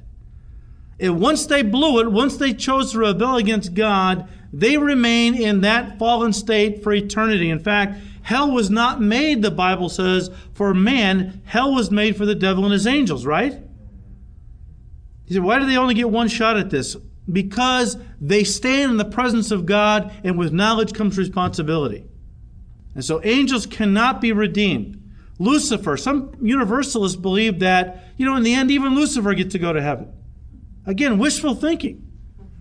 and 0.98 1.20
once 1.20 1.44
they 1.44 1.60
blew 1.60 2.00
it 2.00 2.10
once 2.10 2.38
they 2.38 2.54
chose 2.54 2.92
to 2.92 2.98
rebel 2.98 3.36
against 3.36 3.74
god 3.74 4.26
they 4.52 4.78
remain 4.78 5.34
in 5.34 5.60
that 5.60 5.98
fallen 5.98 6.32
state 6.32 6.82
for 6.82 6.92
eternity. 6.92 7.50
In 7.50 7.58
fact, 7.58 7.98
hell 8.22 8.50
was 8.50 8.70
not 8.70 9.02
made, 9.02 9.42
the 9.42 9.50
Bible 9.50 9.90
says, 9.90 10.30
for 10.54 10.72
man. 10.72 11.42
Hell 11.44 11.74
was 11.74 11.90
made 11.90 12.16
for 12.16 12.24
the 12.24 12.34
devil 12.34 12.64
and 12.64 12.72
his 12.72 12.86
angels, 12.86 13.26
right? 13.26 13.54
He 15.26 15.34
said, 15.34 15.42
why 15.42 15.58
do 15.58 15.66
they 15.66 15.76
only 15.76 15.94
get 15.94 16.08
one 16.08 16.28
shot 16.28 16.56
at 16.56 16.70
this? 16.70 16.96
Because 17.30 17.96
they 18.20 18.44
stand 18.44 18.92
in 18.92 18.96
the 18.98 19.04
presence 19.04 19.50
of 19.50 19.66
God, 19.66 20.12
and 20.22 20.38
with 20.38 20.52
knowledge 20.52 20.92
comes 20.92 21.18
responsibility. 21.18 22.04
And 22.94 23.04
so 23.04 23.20
angels 23.24 23.66
cannot 23.66 24.20
be 24.20 24.32
redeemed. 24.32 25.02
Lucifer, 25.38 25.96
some 25.96 26.34
universalists 26.40 27.16
believe 27.16 27.58
that, 27.58 28.04
you 28.16 28.24
know, 28.24 28.36
in 28.36 28.42
the 28.42 28.54
end, 28.54 28.70
even 28.70 28.94
Lucifer 28.94 29.34
gets 29.34 29.52
to 29.52 29.58
go 29.58 29.72
to 29.72 29.82
heaven. 29.82 30.12
Again, 30.86 31.18
wishful 31.18 31.54
thinking, 31.54 32.10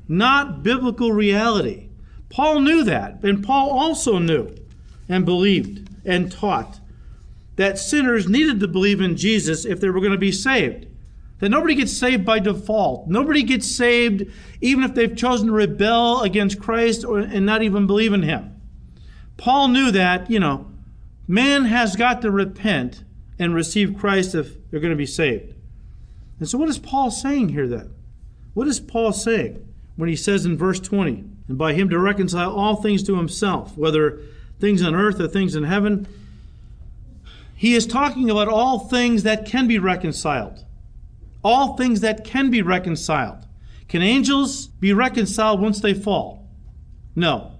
not 0.08 0.64
biblical 0.64 1.12
reality. 1.12 1.90
Paul 2.30 2.60
knew 2.62 2.84
that, 2.84 3.24
and 3.24 3.44
Paul 3.44 3.70
also 3.70 4.18
knew 4.18 4.54
and 5.08 5.26
believed 5.26 5.90
and 6.06 6.32
taught 6.32 6.80
that 7.56 7.80
sinners 7.80 8.28
needed 8.28 8.60
to 8.60 8.68
believe 8.68 9.00
in 9.00 9.16
Jesus 9.16 9.64
if 9.64 9.80
they 9.80 9.90
were 9.90 10.02
going 10.02 10.12
to 10.12 10.18
be 10.18 10.32
saved. 10.32 10.88
That 11.40 11.50
nobody 11.50 11.76
gets 11.76 11.96
saved 11.96 12.26
by 12.26 12.40
default. 12.40 13.08
Nobody 13.08 13.44
gets 13.44 13.70
saved 13.70 14.32
even 14.62 14.84
if 14.84 14.94
they've 14.94 15.16
chosen 15.16 15.48
to 15.48 15.54
rebel 15.54 16.22
against 16.22 16.62
Christ 16.62 17.04
or, 17.04 17.20
and 17.20 17.46
not 17.46 17.62
even 17.62 17.88
believe 17.88 18.14
in 18.14 18.24
Him. 18.24 18.60
Paul 19.38 19.68
knew 19.68 19.92
that, 19.92 20.32
you 20.32 20.40
know, 20.40 20.72
man 21.28 21.66
has 21.66 21.96
got 21.96 22.22
to 22.22 22.32
repent 22.32 23.04
and 23.38 23.54
receive 23.54 23.98
Christ 23.98 24.34
if 24.34 24.70
they're 24.70 24.80
going 24.80 24.94
to 24.94 24.98
be 24.98 25.06
saved. 25.06 25.54
And 26.40 26.48
so, 26.48 26.58
what 26.58 26.70
is 26.70 26.80
Paul 26.80 27.12
saying 27.12 27.50
here 27.50 27.68
then? 27.68 27.94
What 28.54 28.68
is 28.68 28.80
Paul 28.80 29.12
saying 29.12 29.66
when 29.96 30.10
he 30.10 30.16
says 30.16 30.46
in 30.46 30.58
verse 30.58 30.80
20, 30.80 31.24
and 31.48 31.58
by 31.58 31.74
him 31.74 31.90
to 31.90 32.00
reconcile 32.00 32.54
all 32.54 32.78
things 32.78 33.04
to 33.04 33.18
himself, 33.18 33.78
whether 33.78 34.22
things 34.60 34.82
on 34.82 34.96
earth 34.96 35.20
or 35.20 35.28
things 35.28 35.56
in 35.56 35.64
heaven? 35.64 36.08
He 37.56 37.74
is 37.74 37.88
talking 37.88 38.30
about 38.30 38.48
all 38.48 38.80
things 38.80 39.24
that 39.24 39.46
can 39.46 39.68
be 39.68 39.80
reconciled. 39.80 40.65
All 41.46 41.78
things 41.78 42.02
that 42.02 42.24
can 42.24 42.50
be 42.50 42.64
reconciled. 42.64 43.46
Can 43.88 44.02
angels 44.02 44.66
be 44.66 44.94
reconciled 44.94 45.62
once 45.62 45.80
they 45.80 45.94
fall? 45.94 46.50
No. 47.16 47.52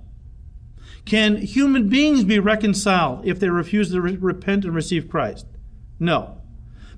Can 1.06 1.38
human 1.38 1.88
beings 1.88 2.24
be 2.24 2.40
reconciled 2.40 3.28
if 3.28 3.40
they 3.40 3.48
refuse 3.48 3.92
to 3.92 4.02
re- 4.02 4.16
repent 4.16 4.66
and 4.66 4.74
receive 4.74 5.08
Christ? 5.08 5.46
No. 6.00 6.42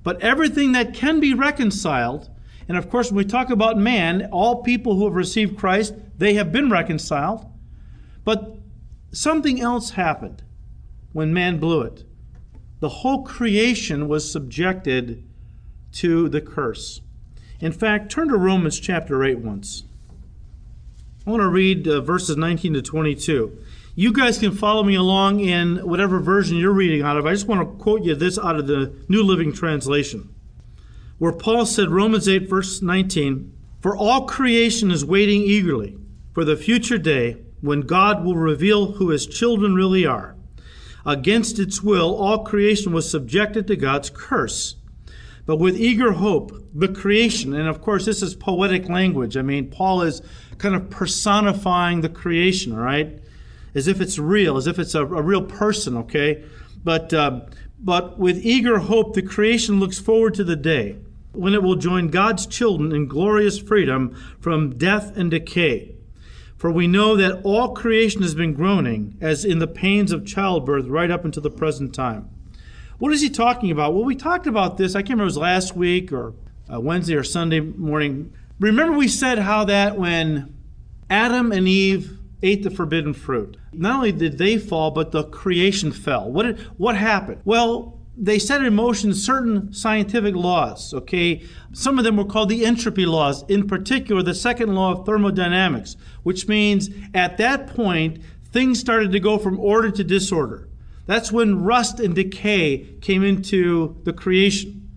But 0.02 0.22
everything 0.22 0.72
that 0.72 0.94
can 0.94 1.20
be 1.20 1.34
reconciled, 1.34 2.30
and 2.66 2.78
of 2.78 2.88
course, 2.88 3.10
when 3.10 3.18
we 3.18 3.24
talk 3.26 3.50
about 3.50 3.76
man, 3.76 4.26
all 4.32 4.62
people 4.62 4.96
who 4.96 5.04
have 5.04 5.14
received 5.14 5.58
Christ, 5.58 5.92
they 6.16 6.32
have 6.34 6.50
been 6.50 6.70
reconciled. 6.70 7.44
But 8.24 8.56
something 9.12 9.60
else 9.60 9.90
happened 9.90 10.42
when 11.12 11.34
man 11.34 11.58
blew 11.58 11.82
it. 11.82 12.04
The 12.80 12.88
whole 12.88 13.24
creation 13.24 14.08
was 14.08 14.32
subjected 14.32 15.27
to 15.92 16.28
the 16.28 16.40
curse. 16.40 17.00
In 17.60 17.72
fact, 17.72 18.10
turn 18.10 18.28
to 18.28 18.36
Romans 18.36 18.78
chapter 18.78 19.24
8 19.24 19.38
once. 19.38 19.84
I 21.26 21.30
want 21.30 21.42
to 21.42 21.48
read 21.48 21.86
uh, 21.86 22.00
verses 22.00 22.36
19 22.36 22.74
to 22.74 22.82
22. 22.82 23.58
You 23.94 24.12
guys 24.12 24.38
can 24.38 24.52
follow 24.52 24.84
me 24.84 24.94
along 24.94 25.40
in 25.40 25.78
whatever 25.78 26.20
version 26.20 26.56
you're 26.56 26.72
reading 26.72 27.02
out 27.02 27.16
of. 27.16 27.26
I 27.26 27.32
just 27.32 27.48
want 27.48 27.60
to 27.60 27.82
quote 27.82 28.04
you 28.04 28.14
this 28.14 28.38
out 28.38 28.56
of 28.56 28.66
the 28.68 28.94
New 29.08 29.22
Living 29.24 29.52
Translation, 29.52 30.32
where 31.18 31.32
Paul 31.32 31.66
said, 31.66 31.90
Romans 31.90 32.28
8, 32.28 32.48
verse 32.48 32.80
19, 32.80 33.52
For 33.80 33.96
all 33.96 34.26
creation 34.26 34.90
is 34.90 35.04
waiting 35.04 35.42
eagerly 35.42 35.98
for 36.32 36.44
the 36.44 36.56
future 36.56 36.98
day 36.98 37.38
when 37.60 37.80
God 37.80 38.24
will 38.24 38.36
reveal 38.36 38.92
who 38.92 39.10
his 39.10 39.26
children 39.26 39.74
really 39.74 40.06
are. 40.06 40.36
Against 41.04 41.58
its 41.58 41.82
will, 41.82 42.14
all 42.14 42.44
creation 42.44 42.92
was 42.92 43.10
subjected 43.10 43.66
to 43.66 43.76
God's 43.76 44.10
curse. 44.10 44.76
But 45.48 45.56
with 45.56 45.80
eager 45.80 46.12
hope, 46.12 46.52
the 46.74 46.88
creation, 46.88 47.54
and 47.54 47.66
of 47.66 47.80
course, 47.80 48.04
this 48.04 48.20
is 48.20 48.34
poetic 48.34 48.86
language. 48.86 49.34
I 49.34 49.40
mean, 49.40 49.70
Paul 49.70 50.02
is 50.02 50.20
kind 50.58 50.74
of 50.74 50.90
personifying 50.90 52.02
the 52.02 52.10
creation, 52.10 52.76
right? 52.76 53.18
As 53.74 53.88
if 53.88 54.02
it's 54.02 54.18
real, 54.18 54.58
as 54.58 54.66
if 54.66 54.78
it's 54.78 54.94
a, 54.94 55.00
a 55.00 55.22
real 55.22 55.40
person, 55.40 55.96
okay? 55.96 56.44
But, 56.84 57.14
uh, 57.14 57.46
but 57.80 58.18
with 58.18 58.44
eager 58.44 58.80
hope, 58.80 59.14
the 59.14 59.22
creation 59.22 59.80
looks 59.80 59.98
forward 59.98 60.34
to 60.34 60.44
the 60.44 60.54
day 60.54 60.98
when 61.32 61.54
it 61.54 61.62
will 61.62 61.76
join 61.76 62.08
God's 62.08 62.44
children 62.46 62.92
in 62.92 63.06
glorious 63.06 63.58
freedom 63.58 64.14
from 64.38 64.76
death 64.76 65.16
and 65.16 65.30
decay. 65.30 65.94
For 66.58 66.70
we 66.70 66.86
know 66.86 67.16
that 67.16 67.40
all 67.42 67.74
creation 67.74 68.20
has 68.20 68.34
been 68.34 68.52
groaning, 68.52 69.16
as 69.22 69.46
in 69.46 69.60
the 69.60 69.66
pains 69.66 70.12
of 70.12 70.26
childbirth, 70.26 70.88
right 70.88 71.10
up 71.10 71.24
until 71.24 71.42
the 71.42 71.50
present 71.50 71.94
time. 71.94 72.28
What 72.98 73.12
is 73.12 73.20
he 73.20 73.30
talking 73.30 73.70
about? 73.70 73.94
Well, 73.94 74.04
we 74.04 74.16
talked 74.16 74.48
about 74.48 74.76
this, 74.76 74.96
I 74.96 75.02
can't 75.02 75.10
remember 75.10 75.24
it 75.24 75.26
was 75.26 75.38
last 75.38 75.76
week 75.76 76.12
or 76.12 76.34
uh, 76.72 76.80
Wednesday 76.80 77.14
or 77.14 77.22
Sunday 77.22 77.60
morning. 77.60 78.32
Remember, 78.58 78.96
we 78.96 79.06
said 79.06 79.38
how 79.38 79.64
that 79.66 79.96
when 79.96 80.56
Adam 81.08 81.52
and 81.52 81.68
Eve 81.68 82.18
ate 82.42 82.64
the 82.64 82.70
forbidden 82.70 83.14
fruit, 83.14 83.56
not 83.72 83.96
only 83.96 84.10
did 84.10 84.38
they 84.38 84.58
fall, 84.58 84.90
but 84.90 85.12
the 85.12 85.22
creation 85.24 85.92
fell. 85.92 86.28
What, 86.28 86.42
did, 86.42 86.58
what 86.76 86.96
happened? 86.96 87.40
Well, 87.44 88.00
they 88.16 88.40
set 88.40 88.64
in 88.64 88.74
motion 88.74 89.14
certain 89.14 89.72
scientific 89.72 90.34
laws, 90.34 90.92
okay? 90.92 91.44
Some 91.72 91.98
of 91.98 92.04
them 92.04 92.16
were 92.16 92.24
called 92.24 92.48
the 92.48 92.66
entropy 92.66 93.06
laws, 93.06 93.44
in 93.48 93.68
particular, 93.68 94.24
the 94.24 94.34
second 94.34 94.74
law 94.74 94.90
of 94.90 95.06
thermodynamics, 95.06 95.96
which 96.24 96.48
means 96.48 96.90
at 97.14 97.36
that 97.36 97.68
point, 97.68 98.20
things 98.50 98.80
started 98.80 99.12
to 99.12 99.20
go 99.20 99.38
from 99.38 99.60
order 99.60 99.92
to 99.92 100.02
disorder. 100.02 100.67
That's 101.08 101.32
when 101.32 101.64
rust 101.64 102.00
and 102.00 102.14
decay 102.14 102.86
came 103.00 103.24
into 103.24 103.96
the 104.04 104.12
creation. 104.12 104.90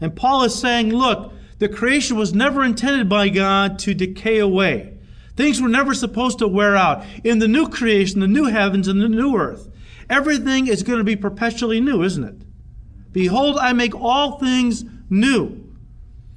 And 0.00 0.14
Paul 0.14 0.44
is 0.44 0.54
saying, 0.56 0.90
look, 0.90 1.32
the 1.58 1.68
creation 1.68 2.16
was 2.16 2.32
never 2.32 2.62
intended 2.62 3.08
by 3.08 3.28
God 3.28 3.80
to 3.80 3.92
decay 3.92 4.38
away. 4.38 4.96
Things 5.34 5.60
were 5.60 5.68
never 5.68 5.94
supposed 5.94 6.38
to 6.38 6.46
wear 6.46 6.76
out. 6.76 7.04
In 7.24 7.40
the 7.40 7.48
new 7.48 7.68
creation, 7.68 8.20
the 8.20 8.28
new 8.28 8.44
heavens 8.44 8.86
and 8.86 9.02
the 9.02 9.08
new 9.08 9.34
earth, 9.36 9.68
everything 10.08 10.68
is 10.68 10.84
going 10.84 10.98
to 10.98 11.04
be 11.04 11.16
perpetually 11.16 11.80
new, 11.80 12.04
isn't 12.04 12.22
it? 12.22 12.36
Behold, 13.10 13.58
I 13.58 13.72
make 13.72 13.96
all 13.96 14.38
things 14.38 14.84
new. 15.10 15.74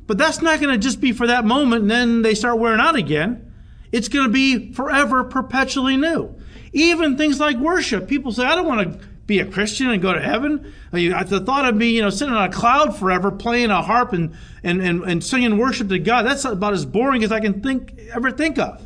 But 0.07 0.17
that's 0.17 0.41
not 0.41 0.59
going 0.59 0.73
to 0.73 0.79
just 0.79 0.99
be 0.99 1.11
for 1.11 1.27
that 1.27 1.45
moment 1.45 1.83
and 1.83 1.91
then 1.91 2.23
they 2.23 2.33
start 2.33 2.57
wearing 2.57 2.81
out 2.81 2.95
again. 2.95 3.53
It's 3.91 4.07
going 4.07 4.25
to 4.25 4.33
be 4.33 4.73
forever, 4.73 5.23
perpetually 5.23 5.95
new. 5.95 6.35
Even 6.73 7.17
things 7.17 7.39
like 7.39 7.57
worship. 7.57 8.07
People 8.07 8.31
say, 8.31 8.45
I 8.45 8.55
don't 8.55 8.65
want 8.65 8.99
to 8.99 9.10
be 9.27 9.39
a 9.39 9.45
Christian 9.45 9.89
and 9.89 10.01
go 10.01 10.13
to 10.13 10.21
heaven. 10.21 10.73
The 10.91 11.43
thought 11.45 11.65
of 11.65 11.75
me, 11.75 11.89
you 11.89 12.01
know, 12.01 12.09
sitting 12.09 12.33
on 12.33 12.49
a 12.49 12.51
cloud 12.51 12.97
forever, 12.97 13.31
playing 13.31 13.69
a 13.69 13.81
harp 13.81 14.13
and, 14.13 14.35
and, 14.63 14.81
and, 14.81 15.03
and 15.03 15.23
singing 15.23 15.57
worship 15.57 15.89
to 15.89 15.99
God, 15.99 16.23
that's 16.23 16.43
about 16.43 16.73
as 16.73 16.85
boring 16.85 17.23
as 17.23 17.31
I 17.31 17.39
can 17.39 17.61
think 17.61 17.97
ever 18.13 18.31
think 18.31 18.57
of. 18.59 18.85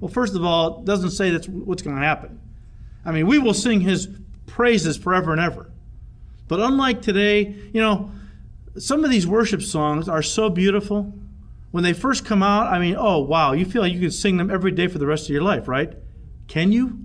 Well, 0.00 0.10
first 0.10 0.34
of 0.34 0.44
all, 0.44 0.80
it 0.80 0.86
doesn't 0.86 1.10
say 1.10 1.30
that's 1.30 1.48
what's 1.48 1.82
going 1.82 1.96
to 1.96 2.02
happen. 2.02 2.40
I 3.04 3.12
mean, 3.12 3.26
we 3.26 3.38
will 3.38 3.54
sing 3.54 3.80
his 3.80 4.08
praises 4.46 4.96
forever 4.96 5.32
and 5.32 5.40
ever. 5.40 5.70
But 6.48 6.60
unlike 6.60 7.02
today, 7.02 7.54
you 7.72 7.80
know, 7.80 8.10
some 8.76 9.04
of 9.04 9.10
these 9.10 9.26
worship 9.26 9.62
songs 9.62 10.08
are 10.08 10.22
so 10.22 10.50
beautiful. 10.50 11.14
When 11.70 11.84
they 11.84 11.92
first 11.92 12.24
come 12.24 12.42
out, 12.42 12.66
I 12.66 12.78
mean, 12.78 12.96
oh, 12.98 13.20
wow, 13.20 13.52
you 13.52 13.64
feel 13.64 13.82
like 13.82 13.92
you 13.92 14.00
can 14.00 14.10
sing 14.10 14.36
them 14.36 14.50
every 14.50 14.72
day 14.72 14.88
for 14.88 14.98
the 14.98 15.06
rest 15.06 15.26
of 15.26 15.30
your 15.30 15.42
life, 15.42 15.68
right? 15.68 15.92
Can 16.48 16.72
you? 16.72 16.98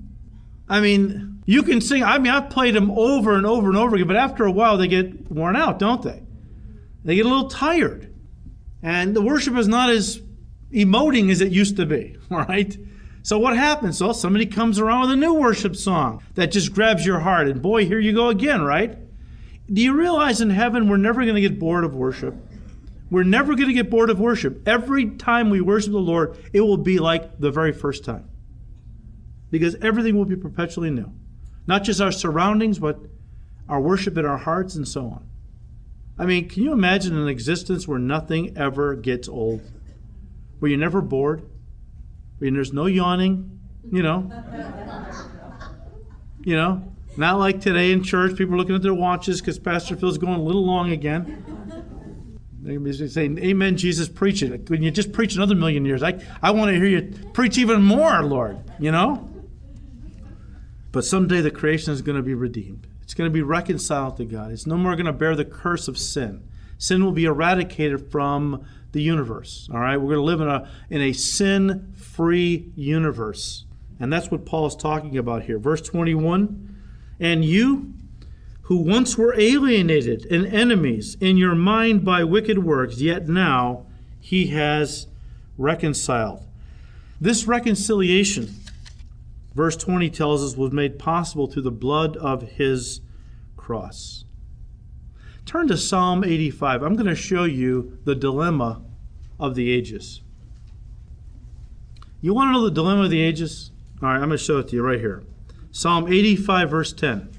I 0.68 0.80
mean, 0.80 1.35
you 1.46 1.64
can 1.64 1.80
sing. 1.80 2.04
I 2.04 2.18
mean, 2.18 2.32
I've 2.32 2.50
played 2.50 2.76
them 2.76 2.92
over 2.92 3.36
and 3.36 3.46
over 3.46 3.70
and 3.70 3.78
over 3.78 3.96
again, 3.96 4.08
but 4.08 4.16
after 4.16 4.46
a 4.46 4.52
while, 4.52 4.78
they 4.78 4.88
get 4.88 5.32
worn 5.32 5.56
out, 5.56 5.80
don't 5.80 6.02
they? 6.02 6.24
They 7.04 7.16
get 7.16 7.26
a 7.26 7.30
little 7.30 7.50
tired. 7.50 8.14
And 8.82 9.16
the 9.16 9.22
worship 9.22 9.56
is 9.56 9.68
not 9.68 9.90
as 9.90 10.22
emoting 10.72 11.32
as 11.32 11.42
it 11.42 11.52
used 11.52 11.78
to 11.78 11.86
be, 11.86 12.18
right? 12.30 12.76
So 13.22 13.40
what 13.40 13.56
happens? 13.58 14.02
Well, 14.02 14.14
somebody 14.14 14.46
comes 14.46 14.80
around 14.80 15.02
with 15.02 15.12
a 15.12 15.16
new 15.16 15.34
worship 15.34 15.76
song 15.76 16.22
that 16.36 16.52
just 16.52 16.74
grabs 16.74 17.06
your 17.06 17.20
heart, 17.20 17.48
and 17.48 17.62
boy, 17.62 17.86
here 17.86 18.00
you 18.00 18.14
go 18.14 18.30
again, 18.30 18.62
right? 18.62 18.98
Do 19.72 19.82
you 19.82 19.94
realize 19.98 20.42
in 20.42 20.52
heaven 20.52 20.90
we're 20.90 20.98
never 20.98 21.24
going 21.24 21.36
to 21.36 21.42
get 21.42 21.60
bored 21.60 21.84
of 21.84 21.96
worship? 21.96 22.36
We're 23.10 23.24
never 23.24 23.56
going 23.56 23.68
to 23.68 23.74
get 23.74 23.90
bored 23.90 24.10
of 24.10 24.20
worship. 24.20 24.68
Every 24.68 25.12
time 25.12 25.50
we 25.50 25.62
worship 25.62 25.92
the 25.92 25.98
Lord, 25.98 26.38
it 26.54 26.62
will 26.62 26.78
be 26.78 27.00
like 27.00 27.40
the 27.40 27.50
very 27.52 27.72
first 27.72 28.04
time. 28.04 28.30
Because 29.50 29.76
everything 29.76 30.16
will 30.16 30.26
be 30.26 30.36
perpetually 30.36 30.90
new. 30.90 31.12
Not 31.68 31.84
just 31.84 32.02
our 32.02 32.12
surroundings, 32.12 32.80
but 32.80 33.00
our 33.68 33.82
worship 33.82 34.18
in 34.18 34.26
our 34.26 34.38
hearts 34.38 34.76
and 34.76 34.88
so 34.88 35.06
on. 35.06 35.28
I 36.18 36.26
mean, 36.26 36.48
can 36.48 36.64
you 36.64 36.72
imagine 36.72 37.18
an 37.18 37.28
existence 37.28 37.88
where 37.88 38.00
nothing 38.00 38.58
ever 38.58 38.96
gets 38.96 39.28
old? 39.28 39.62
Where 40.60 40.70
you're 40.70 40.80
never 40.80 41.02
bored? 41.02 41.44
Where 42.38 42.52
there's 42.52 42.72
no 42.72 42.86
yawning, 42.86 43.60
you 43.92 44.02
know? 44.02 44.32
you 46.44 46.56
know? 46.56 46.84
Not 47.18 47.40
like 47.40 47.62
today 47.62 47.92
in 47.92 48.04
church, 48.04 48.38
people 48.38 48.56
are 48.56 48.58
looking 48.58 48.76
at 48.76 48.82
their 48.82 48.94
watches 48.94 49.42
because 49.42 49.58
Pastor 49.58 49.96
Phil's 49.96 50.18
going 50.18 50.40
a 50.40 50.44
little 50.44 50.66
long 50.66 50.92
again. 50.92 51.44
They're 52.62 53.08
saying, 53.08 53.38
Amen, 53.40 53.78
Jesus, 53.78 54.10
preach 54.10 54.42
it. 54.42 54.70
When 54.70 54.82
you 54.82 54.92
just 54.92 55.14
preach 55.14 55.36
another 55.36 55.56
million 55.56 55.86
years, 55.86 56.02
I, 56.02 56.20
I 56.42 56.52
want 56.52 56.70
to 56.70 56.76
hear 56.76 56.86
you 56.86 57.14
preach 57.32 57.58
even 57.58 57.84
more, 57.84 58.24
Lord, 58.24 58.58
you 58.80 58.92
know? 58.92 59.30
But 60.96 61.04
someday 61.04 61.42
the 61.42 61.52
creation 61.52 61.92
is 61.92 62.02
going 62.02 62.16
to 62.16 62.24
be 62.24 62.36
redeemed. 62.36 62.88
It's 63.04 63.14
going 63.14 63.30
to 63.30 63.34
be 63.34 63.42
reconciled 63.42 64.16
to 64.16 64.24
God. 64.24 64.54
It's 64.54 64.66
no 64.66 64.78
more 64.78 64.96
going 64.96 65.08
to 65.08 65.12
bear 65.12 65.36
the 65.36 65.44
curse 65.44 65.90
of 65.90 65.98
sin. 65.98 66.48
Sin 66.78 67.04
will 67.04 67.12
be 67.12 67.26
eradicated 67.26 68.10
from 68.10 68.66
the 68.94 69.02
universe. 69.02 69.68
All 69.74 69.82
right? 69.82 69.98
We're 69.98 70.16
going 70.16 70.20
to 70.20 70.22
live 70.22 70.40
in 70.40 70.48
a, 70.48 70.72
in 70.90 71.02
a 71.02 71.12
sin 71.12 71.92
free 71.98 72.72
universe. 72.78 73.66
And 74.00 74.12
that's 74.12 74.32
what 74.32 74.46
Paul 74.46 74.68
is 74.68 74.76
talking 74.78 75.18
about 75.18 75.44
here. 75.44 75.60
Verse 75.60 75.82
21 75.82 76.78
and 77.20 77.44
you, 77.44 77.94
who 78.62 78.78
once 78.78 79.18
were 79.18 79.38
alienated 79.38 80.26
and 80.32 80.46
enemies 80.46 81.18
in 81.20 81.36
your 81.36 81.56
mind 81.56 82.06
by 82.06 82.24
wicked 82.24 82.60
works, 82.60 83.02
yet 83.02 83.28
now 83.28 83.86
he 84.22 84.48
has 84.48 85.08
reconciled. 85.58 86.42
This 87.20 87.48
reconciliation 87.48 88.56
verse 89.56 89.76
20 89.78 90.10
tells 90.10 90.44
us, 90.44 90.58
was 90.58 90.72
made 90.72 91.00
possible 91.00 91.48
through 91.48 91.64
the 91.64 91.72
blood 91.72 92.18
of 92.18 92.44
his 92.44 93.02
cross. 93.58 94.26
Turn 95.46 95.68
to 95.70 95.78
Psalm 95.78 96.24
85. 96.24 96.84
I'm 96.84 96.96
going 96.96 97.06
to 97.08 97.16
show 97.16 97.46
you 97.46 97.98
the 98.04 98.16
dilemma 98.16 98.82
of 99.40 99.56
the 99.56 99.72
ages. 99.72 100.22
You 102.22 102.34
want 102.34 102.50
to 102.50 102.54
know 102.54 102.66
the 102.66 102.72
dilemma 102.72 103.04
of 103.04 103.12
the 103.12 103.22
ages? 103.22 103.72
All 104.02 104.10
right, 104.10 104.16
I'm 104.16 104.28
going 104.28 104.32
to 104.32 104.38
show 104.38 104.58
it 104.58 104.68
to 104.70 104.76
you 104.76 104.84
right 104.84 105.00
here. 105.00 105.24
Psalm 105.72 106.12
85, 106.12 106.70
verse 106.70 106.94
10. 106.94 107.30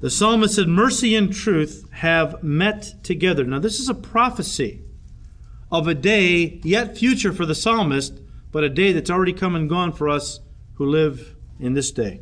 The 0.00 0.10
psalmist 0.10 0.54
said, 0.54 0.68
Mercy 0.68 1.16
and 1.16 1.32
truth 1.32 1.88
have 1.90 2.42
met 2.42 2.94
together. 3.02 3.44
Now, 3.44 3.58
this 3.58 3.80
is 3.80 3.88
a 3.88 3.94
prophecy 3.94 4.82
of 5.70 5.88
a 5.88 5.94
day 5.94 6.60
yet 6.62 6.96
future 6.96 7.32
for 7.32 7.44
the 7.44 7.54
psalmist, 7.54 8.20
but 8.52 8.62
a 8.62 8.68
day 8.68 8.92
that's 8.92 9.10
already 9.10 9.32
come 9.32 9.56
and 9.56 9.68
gone 9.68 9.92
for 9.92 10.08
us 10.08 10.40
who 10.78 10.86
live 10.86 11.36
in 11.58 11.74
this 11.74 11.90
day. 11.90 12.20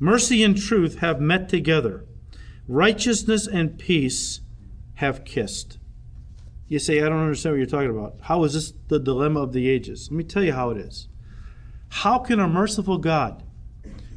Mercy 0.00 0.42
and 0.42 0.56
truth 0.56 0.98
have 0.98 1.20
met 1.20 1.48
together. 1.48 2.04
Righteousness 2.66 3.46
and 3.46 3.78
peace 3.78 4.40
have 4.94 5.24
kissed. 5.24 5.78
You 6.66 6.80
say, 6.80 7.00
I 7.00 7.08
don't 7.08 7.22
understand 7.22 7.54
what 7.54 7.58
you're 7.58 7.66
talking 7.66 7.90
about. 7.90 8.16
How 8.22 8.44
is 8.44 8.54
this 8.54 8.74
the 8.88 8.98
dilemma 8.98 9.40
of 9.40 9.52
the 9.52 9.68
ages? 9.68 10.08
Let 10.10 10.16
me 10.18 10.24
tell 10.24 10.42
you 10.42 10.52
how 10.52 10.70
it 10.70 10.76
is. 10.76 11.08
How 11.88 12.18
can 12.18 12.40
a 12.40 12.48
merciful 12.48 12.98
God, 12.98 13.44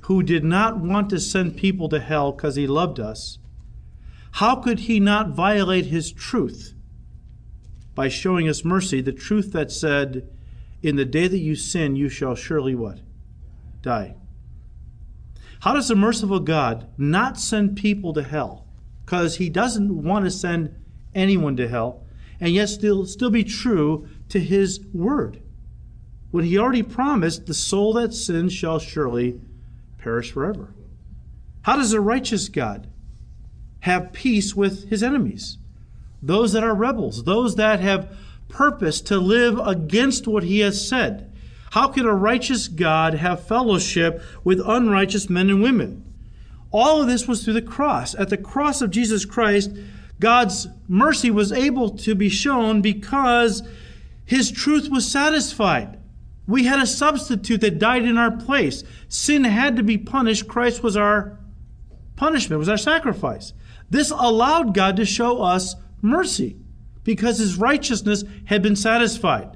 who 0.01 0.24
did 0.24 0.44
not 0.44 0.80
want 0.80 1.10
to 1.12 1.20
send 1.20 1.56
people 1.56 1.88
to 1.89 2.00
hell 2.00 2.32
because 2.32 2.56
he 2.56 2.68
loved 2.68 3.00
us, 3.00 3.38
how 4.36 4.56
could 4.56 4.80
he 4.80 5.00
not 5.00 5.30
violate 5.30 5.86
his 5.86 6.12
truth 6.12 6.74
by 7.94 8.08
showing 8.08 8.50
us 8.50 8.65
mercy, 8.65 9.01
the 9.01 9.12
truth 9.12 9.51
that 9.53 9.72
said, 9.72 10.27
In 10.82 10.96
the 10.96 11.06
day 11.06 11.27
that 11.27 11.38
you 11.38 11.56
sin, 11.56 11.96
you 11.96 12.10
shall 12.10 12.36
surely 12.36 12.74
what? 12.74 13.00
Die. 13.81 14.15
How 15.61 15.73
does 15.73 15.91
a 15.91 15.95
merciful 15.95 16.39
God 16.39 16.88
not 16.97 17.39
send 17.39 17.77
people 17.77 18.13
to 18.13 18.23
hell? 18.23 18.65
Because 19.05 19.35
he 19.35 19.50
doesn't 19.50 20.03
want 20.03 20.25
to 20.25 20.31
send 20.31 20.75
anyone 21.13 21.55
to 21.57 21.67
hell, 21.67 22.03
and 22.39 22.53
yet 22.53 22.69
still, 22.69 23.05
still 23.05 23.29
be 23.29 23.43
true 23.43 24.07
to 24.29 24.39
his 24.39 24.79
word. 24.93 25.41
When 26.31 26.45
he 26.45 26.57
already 26.57 26.83
promised, 26.83 27.45
the 27.45 27.53
soul 27.53 27.93
that 27.93 28.13
sins 28.13 28.53
shall 28.53 28.79
surely 28.79 29.39
perish 29.97 30.31
forever. 30.31 30.73
How 31.63 31.75
does 31.75 31.93
a 31.93 32.01
righteous 32.01 32.50
God 32.50 32.88
have 33.81 34.13
peace 34.13 34.55
with 34.55 34.89
his 34.89 35.03
enemies? 35.03 35.57
Those 36.23 36.53
that 36.53 36.63
are 36.63 36.73
rebels, 36.73 37.23
those 37.23 37.55
that 37.55 37.79
have 37.81 38.17
purpose 38.47 39.01
to 39.01 39.19
live 39.19 39.59
against 39.59 40.27
what 40.27 40.43
he 40.43 40.59
has 40.59 40.88
said. 40.88 41.30
How 41.71 41.87
can 41.87 42.05
a 42.05 42.13
righteous 42.13 42.67
God 42.67 43.13
have 43.13 43.47
fellowship 43.47 44.21
with 44.43 44.59
unrighteous 44.59 45.29
men 45.29 45.49
and 45.49 45.63
women? 45.63 46.03
All 46.69 47.01
of 47.01 47.07
this 47.07 47.29
was 47.29 47.43
through 47.43 47.53
the 47.53 47.61
cross. 47.61 48.13
At 48.13 48.29
the 48.29 48.37
cross 48.37 48.81
of 48.81 48.91
Jesus 48.91 49.23
Christ, 49.23 49.71
God's 50.19 50.67
mercy 50.89 51.31
was 51.31 51.53
able 51.53 51.89
to 51.99 52.13
be 52.13 52.27
shown 52.27 52.81
because 52.81 53.63
his 54.25 54.51
truth 54.51 54.89
was 54.89 55.09
satisfied. 55.09 55.97
We 56.45 56.65
had 56.65 56.79
a 56.79 56.85
substitute 56.85 57.61
that 57.61 57.79
died 57.79 58.03
in 58.03 58.17
our 58.17 58.31
place. 58.31 58.83
Sin 59.07 59.45
had 59.45 59.77
to 59.77 59.83
be 59.83 59.97
punished. 59.97 60.49
Christ 60.49 60.83
was 60.83 60.97
our 60.97 61.39
punishment, 62.17 62.59
was 62.59 62.69
our 62.69 62.77
sacrifice. 62.77 63.53
This 63.89 64.11
allowed 64.11 64.73
God 64.73 64.97
to 64.97 65.05
show 65.05 65.41
us 65.41 65.75
mercy 66.01 66.57
because 67.05 67.37
his 67.37 67.55
righteousness 67.55 68.25
had 68.45 68.61
been 68.61 68.75
satisfied. 68.75 69.55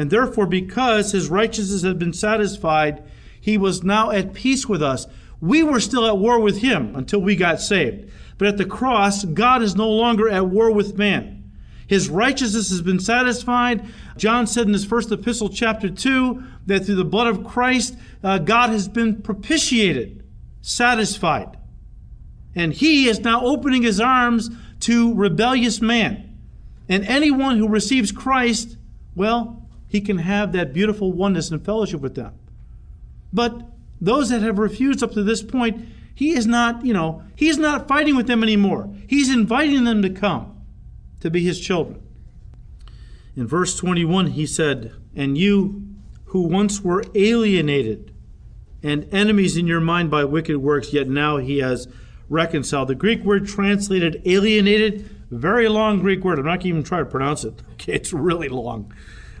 And 0.00 0.10
therefore, 0.10 0.46
because 0.46 1.12
his 1.12 1.28
righteousness 1.28 1.82
had 1.82 1.98
been 1.98 2.14
satisfied, 2.14 3.02
he 3.38 3.58
was 3.58 3.82
now 3.82 4.10
at 4.10 4.32
peace 4.32 4.66
with 4.66 4.82
us. 4.82 5.06
We 5.42 5.62
were 5.62 5.78
still 5.78 6.06
at 6.06 6.16
war 6.16 6.40
with 6.40 6.62
him 6.62 6.96
until 6.96 7.20
we 7.20 7.36
got 7.36 7.60
saved. 7.60 8.10
But 8.38 8.48
at 8.48 8.56
the 8.56 8.64
cross, 8.64 9.26
God 9.26 9.60
is 9.60 9.76
no 9.76 9.90
longer 9.90 10.30
at 10.30 10.46
war 10.46 10.72
with 10.72 10.96
man. 10.96 11.50
His 11.86 12.08
righteousness 12.08 12.70
has 12.70 12.80
been 12.80 12.98
satisfied. 12.98 13.86
John 14.16 14.46
said 14.46 14.66
in 14.66 14.72
his 14.72 14.86
first 14.86 15.12
epistle, 15.12 15.50
chapter 15.50 15.90
2, 15.90 16.44
that 16.64 16.86
through 16.86 16.94
the 16.94 17.04
blood 17.04 17.26
of 17.26 17.44
Christ, 17.44 17.94
uh, 18.24 18.38
God 18.38 18.70
has 18.70 18.88
been 18.88 19.20
propitiated, 19.20 20.24
satisfied. 20.62 21.58
And 22.54 22.72
he 22.72 23.06
is 23.06 23.20
now 23.20 23.44
opening 23.44 23.82
his 23.82 24.00
arms 24.00 24.48
to 24.80 25.12
rebellious 25.12 25.82
man. 25.82 26.38
And 26.88 27.04
anyone 27.04 27.58
who 27.58 27.68
receives 27.68 28.12
Christ, 28.12 28.78
well, 29.14 29.59
he 29.90 30.00
can 30.00 30.18
have 30.18 30.52
that 30.52 30.72
beautiful 30.72 31.12
oneness 31.12 31.50
and 31.50 31.64
fellowship 31.64 32.00
with 32.00 32.14
them. 32.14 32.32
But 33.32 33.66
those 34.00 34.28
that 34.30 34.40
have 34.40 34.58
refused 34.58 35.02
up 35.02 35.12
to 35.12 35.22
this 35.24 35.42
point, 35.42 35.84
he 36.14 36.30
is 36.30 36.46
not, 36.46 36.86
you 36.86 36.94
know, 36.94 37.24
he 37.34 37.48
is 37.48 37.58
not 37.58 37.88
fighting 37.88 38.14
with 38.14 38.28
them 38.28 38.44
anymore. 38.44 38.88
He's 39.08 39.34
inviting 39.34 39.82
them 39.82 40.00
to 40.02 40.10
come 40.10 40.62
to 41.20 41.28
be 41.28 41.42
his 41.42 41.60
children. 41.60 42.00
In 43.34 43.48
verse 43.48 43.76
21, 43.76 44.28
he 44.28 44.46
said, 44.46 44.92
And 45.16 45.36
you 45.36 45.82
who 46.26 46.42
once 46.42 46.82
were 46.82 47.04
alienated 47.16 48.14
and 48.84 49.12
enemies 49.12 49.56
in 49.56 49.66
your 49.66 49.80
mind 49.80 50.08
by 50.08 50.24
wicked 50.24 50.58
works, 50.58 50.92
yet 50.92 51.08
now 51.08 51.38
he 51.38 51.58
has 51.58 51.88
reconciled. 52.28 52.88
The 52.88 52.94
Greek 52.94 53.24
word 53.24 53.48
translated 53.48 54.22
alienated, 54.24 55.10
very 55.30 55.68
long 55.68 55.98
Greek 55.98 56.22
word. 56.22 56.38
I'm 56.38 56.44
not 56.44 56.64
even 56.64 56.84
trying 56.84 57.04
to 57.04 57.10
pronounce 57.10 57.42
it. 57.44 57.60
Okay, 57.72 57.94
it's 57.94 58.12
really 58.12 58.50
long. 58.50 58.92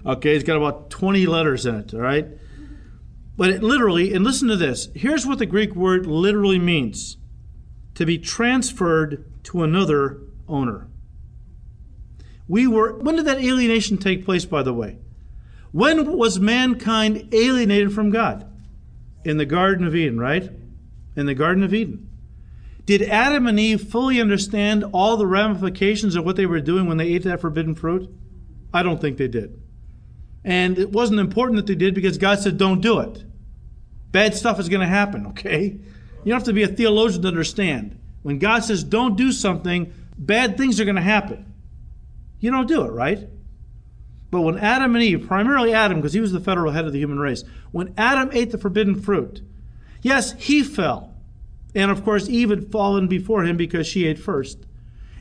Okay, 0.04 0.34
it's 0.34 0.44
got 0.44 0.56
about 0.56 0.90
20 0.90 1.26
letters 1.26 1.66
in 1.66 1.74
it, 1.74 1.94
all 1.94 2.00
right? 2.00 2.26
But 3.36 3.50
it 3.50 3.62
literally, 3.62 4.12
and 4.12 4.24
listen 4.24 4.48
to 4.48 4.56
this 4.56 4.88
here's 4.94 5.26
what 5.26 5.38
the 5.38 5.46
Greek 5.46 5.74
word 5.74 6.06
literally 6.06 6.58
means 6.58 7.16
to 7.94 8.06
be 8.06 8.18
transferred 8.18 9.24
to 9.44 9.62
another 9.62 10.20
owner. 10.48 10.88
We 12.48 12.66
were, 12.66 12.98
when 12.98 13.16
did 13.16 13.26
that 13.26 13.38
alienation 13.38 13.98
take 13.98 14.24
place, 14.24 14.44
by 14.44 14.62
the 14.62 14.74
way? 14.74 14.98
When 15.72 16.16
was 16.16 16.40
mankind 16.40 17.28
alienated 17.32 17.92
from 17.92 18.10
God? 18.10 18.50
In 19.24 19.36
the 19.36 19.46
Garden 19.46 19.86
of 19.86 19.94
Eden, 19.94 20.18
right? 20.18 20.50
In 21.14 21.26
the 21.26 21.34
Garden 21.34 21.62
of 21.62 21.72
Eden. 21.72 22.08
Did 22.86 23.02
Adam 23.02 23.46
and 23.46 23.60
Eve 23.60 23.82
fully 23.82 24.20
understand 24.20 24.84
all 24.92 25.16
the 25.16 25.26
ramifications 25.26 26.16
of 26.16 26.24
what 26.24 26.36
they 26.36 26.46
were 26.46 26.60
doing 26.60 26.86
when 26.86 26.96
they 26.96 27.08
ate 27.08 27.22
that 27.22 27.40
forbidden 27.40 27.74
fruit? 27.74 28.10
I 28.74 28.82
don't 28.82 29.00
think 29.00 29.16
they 29.16 29.28
did. 29.28 29.60
And 30.44 30.78
it 30.78 30.90
wasn't 30.90 31.20
important 31.20 31.56
that 31.56 31.66
they 31.66 31.74
did 31.74 31.94
because 31.94 32.18
God 32.18 32.38
said, 32.40 32.56
don't 32.56 32.80
do 32.80 33.00
it. 33.00 33.24
Bad 34.10 34.34
stuff 34.34 34.58
is 34.58 34.68
going 34.68 34.80
to 34.80 34.86
happen, 34.86 35.26
okay? 35.28 35.64
You 35.64 36.24
don't 36.24 36.38
have 36.38 36.44
to 36.44 36.52
be 36.52 36.62
a 36.62 36.68
theologian 36.68 37.22
to 37.22 37.28
understand. 37.28 37.98
When 38.22 38.38
God 38.38 38.64
says, 38.64 38.82
don't 38.82 39.16
do 39.16 39.32
something, 39.32 39.92
bad 40.18 40.56
things 40.56 40.80
are 40.80 40.84
going 40.84 40.96
to 40.96 41.02
happen. 41.02 41.52
You 42.40 42.50
don't 42.50 42.66
do 42.66 42.82
it, 42.84 42.90
right? 42.90 43.28
But 44.30 44.42
when 44.42 44.58
Adam 44.58 44.94
and 44.94 45.04
Eve, 45.04 45.26
primarily 45.26 45.72
Adam, 45.74 45.98
because 45.98 46.12
he 46.12 46.20
was 46.20 46.32
the 46.32 46.40
federal 46.40 46.72
head 46.72 46.86
of 46.86 46.92
the 46.92 46.98
human 46.98 47.18
race, 47.18 47.44
when 47.72 47.94
Adam 47.98 48.30
ate 48.32 48.50
the 48.50 48.58
forbidden 48.58 49.00
fruit, 49.00 49.42
yes, 50.02 50.32
he 50.32 50.62
fell. 50.62 51.14
And 51.74 51.90
of 51.90 52.04
course, 52.04 52.28
Eve 52.28 52.50
had 52.50 52.70
fallen 52.70 53.08
before 53.08 53.44
him 53.44 53.56
because 53.56 53.86
she 53.86 54.06
ate 54.06 54.18
first. 54.18 54.66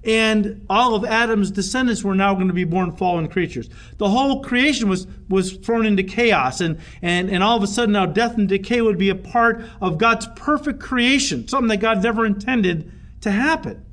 And 0.03 0.65
all 0.69 0.95
of 0.95 1.03
Adam's 1.03 1.51
descendants 1.51 2.03
were 2.03 2.15
now 2.15 2.33
going 2.33 2.47
to 2.47 2.53
be 2.53 2.63
born 2.63 2.95
fallen 2.95 3.27
creatures. 3.27 3.69
The 3.97 4.09
whole 4.09 4.41
creation 4.41 4.87
was, 4.87 5.07
was 5.27 5.53
thrown 5.53 5.85
into 5.85 6.03
chaos, 6.03 6.61
and, 6.61 6.79
and, 7.01 7.29
and 7.29 7.43
all 7.43 7.57
of 7.57 7.63
a 7.63 7.67
sudden 7.67 7.93
now 7.93 8.05
death 8.05 8.37
and 8.37 8.47
decay 8.47 8.81
would 8.81 8.97
be 8.97 9.09
a 9.09 9.15
part 9.15 9.63
of 9.81 9.97
God's 9.97 10.27
perfect 10.35 10.79
creation, 10.79 11.47
something 11.47 11.69
that 11.69 11.77
God 11.77 12.01
never 12.01 12.25
intended 12.25 12.91
to 13.21 13.31
happen. 13.31 13.85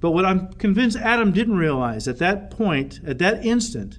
But 0.00 0.12
what 0.12 0.24
I'm 0.24 0.52
convinced 0.54 0.96
Adam 0.96 1.32
didn't 1.32 1.56
realize 1.56 2.06
at 2.06 2.18
that 2.18 2.50
point, 2.50 3.00
at 3.06 3.18
that 3.18 3.44
instant, 3.44 3.98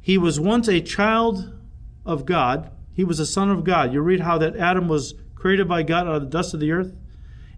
he 0.00 0.16
was 0.16 0.38
once 0.38 0.68
a 0.68 0.80
child 0.80 1.52
of 2.04 2.24
God. 2.24 2.70
He 2.94 3.04
was 3.04 3.18
a 3.18 3.26
son 3.26 3.50
of 3.50 3.64
God. 3.64 3.92
You 3.92 4.00
read 4.00 4.20
how 4.20 4.38
that 4.38 4.56
Adam 4.56 4.86
was 4.86 5.14
created 5.34 5.68
by 5.68 5.82
God 5.82 6.06
out 6.06 6.14
of 6.14 6.22
the 6.22 6.28
dust 6.28 6.54
of 6.54 6.60
the 6.60 6.70
earth. 6.70 6.94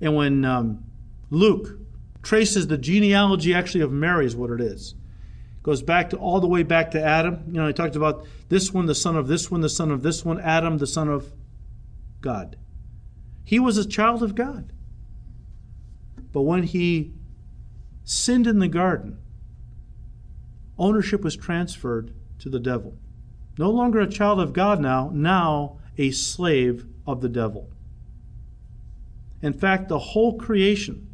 And 0.01 0.17
when 0.17 0.45
um, 0.45 0.85
Luke 1.31 1.79
traces 2.23 2.67
the 2.67 2.79
genealogy 2.79 3.55
actually 3.55 3.83
of 3.83 3.93
Mary, 3.93 4.27
is 4.27 4.37
what 4.37 4.51
it 4.51 4.61
is. 4.61 4.95
It 5.59 5.63
Goes 5.63 5.83
back 5.83 6.11
to 6.11 6.17
all 6.17 6.41
the 6.41 6.47
way 6.47 6.63
back 6.63 6.91
to 6.93 7.03
Adam. 7.03 7.45
You 7.49 7.61
know, 7.61 7.67
he 7.67 7.73
talked 7.73 7.97
about 7.97 8.25
this 8.49 8.73
one, 8.73 8.87
the 8.87 8.95
son 8.95 9.17
of 9.17 9.29
this 9.29 9.51
one, 9.51 9.61
the 9.61 9.69
son 9.69 9.91
of 9.91 10.03
this 10.03 10.25
one, 10.25 10.41
Adam, 10.41 10.79
the 10.79 10.87
son 10.87 11.09
of 11.09 11.33
God. 12.21 12.57
He 13.45 13.59
was 13.59 13.77
a 13.77 13.89
child 13.89 14.23
of 14.23 14.35
God. 14.35 14.73
But 16.33 16.43
when 16.43 16.65
he 16.65 17.13
sinned 18.05 18.47
in 18.47 18.59
the 18.59 18.69
garden, 18.69 19.19
ownership 20.79 21.23
was 21.23 21.37
transferred 21.37 22.13
to 22.41 22.49
the 22.49 22.61
devil. 22.61 22.97
No 23.59 23.71
longer 23.71 24.01
a 24.01 24.09
child 24.09 24.41
of 24.41 24.53
God 24.53 24.81
now, 24.81 25.11
now 25.13 25.79
a 25.97 26.11
slave 26.11 26.87
of 27.07 27.21
the 27.21 27.29
devil. 27.29 27.71
In 29.43 29.53
fact, 29.53 29.89
the 29.89 29.99
whole 29.99 30.39
creation, 30.39 31.08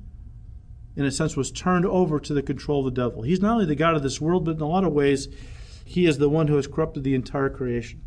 in 0.97 1.05
a 1.05 1.11
sense, 1.11 1.37
was 1.37 1.51
turned 1.51 1.87
over 1.87 2.21
to 2.21 2.35
the 2.35 2.43
control 2.43 2.87
of 2.87 2.95
the 2.95 3.03
devil. 3.03 3.23
He's 3.23 3.41
not 3.41 3.55
only 3.55 3.67
the 3.67 3.75
God 3.75 3.97
of 3.97 4.03
this 4.03 4.21
world, 4.21 4.45
but 4.45 4.57
in 4.57 4.61
a 4.61 4.69
lot 4.69 4.85
of 4.85 4.93
ways, 4.93 5.29
he 5.85 6.07
is 6.07 6.19
the 6.19 6.29
one 6.29 6.49
who 6.49 6.57
has 6.57 6.67
corrupted 6.67 7.05
the 7.05 7.15
entire 7.15 7.51
creation. 7.51 8.03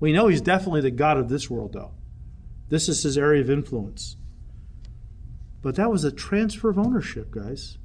We 0.00 0.12
know 0.12 0.26
he's 0.26 0.40
definitely 0.40 0.80
the 0.80 0.90
God 0.90 1.16
of 1.16 1.28
this 1.28 1.48
world, 1.48 1.72
though. 1.72 1.92
This 2.68 2.88
is 2.88 3.02
his 3.02 3.16
area 3.16 3.40
of 3.40 3.50
influence. 3.50 4.16
But 5.62 5.76
that 5.76 5.90
was 5.90 6.02
a 6.04 6.10
transfer 6.10 6.68
of 6.68 6.78
ownership, 6.78 7.30
guys. 7.30 7.78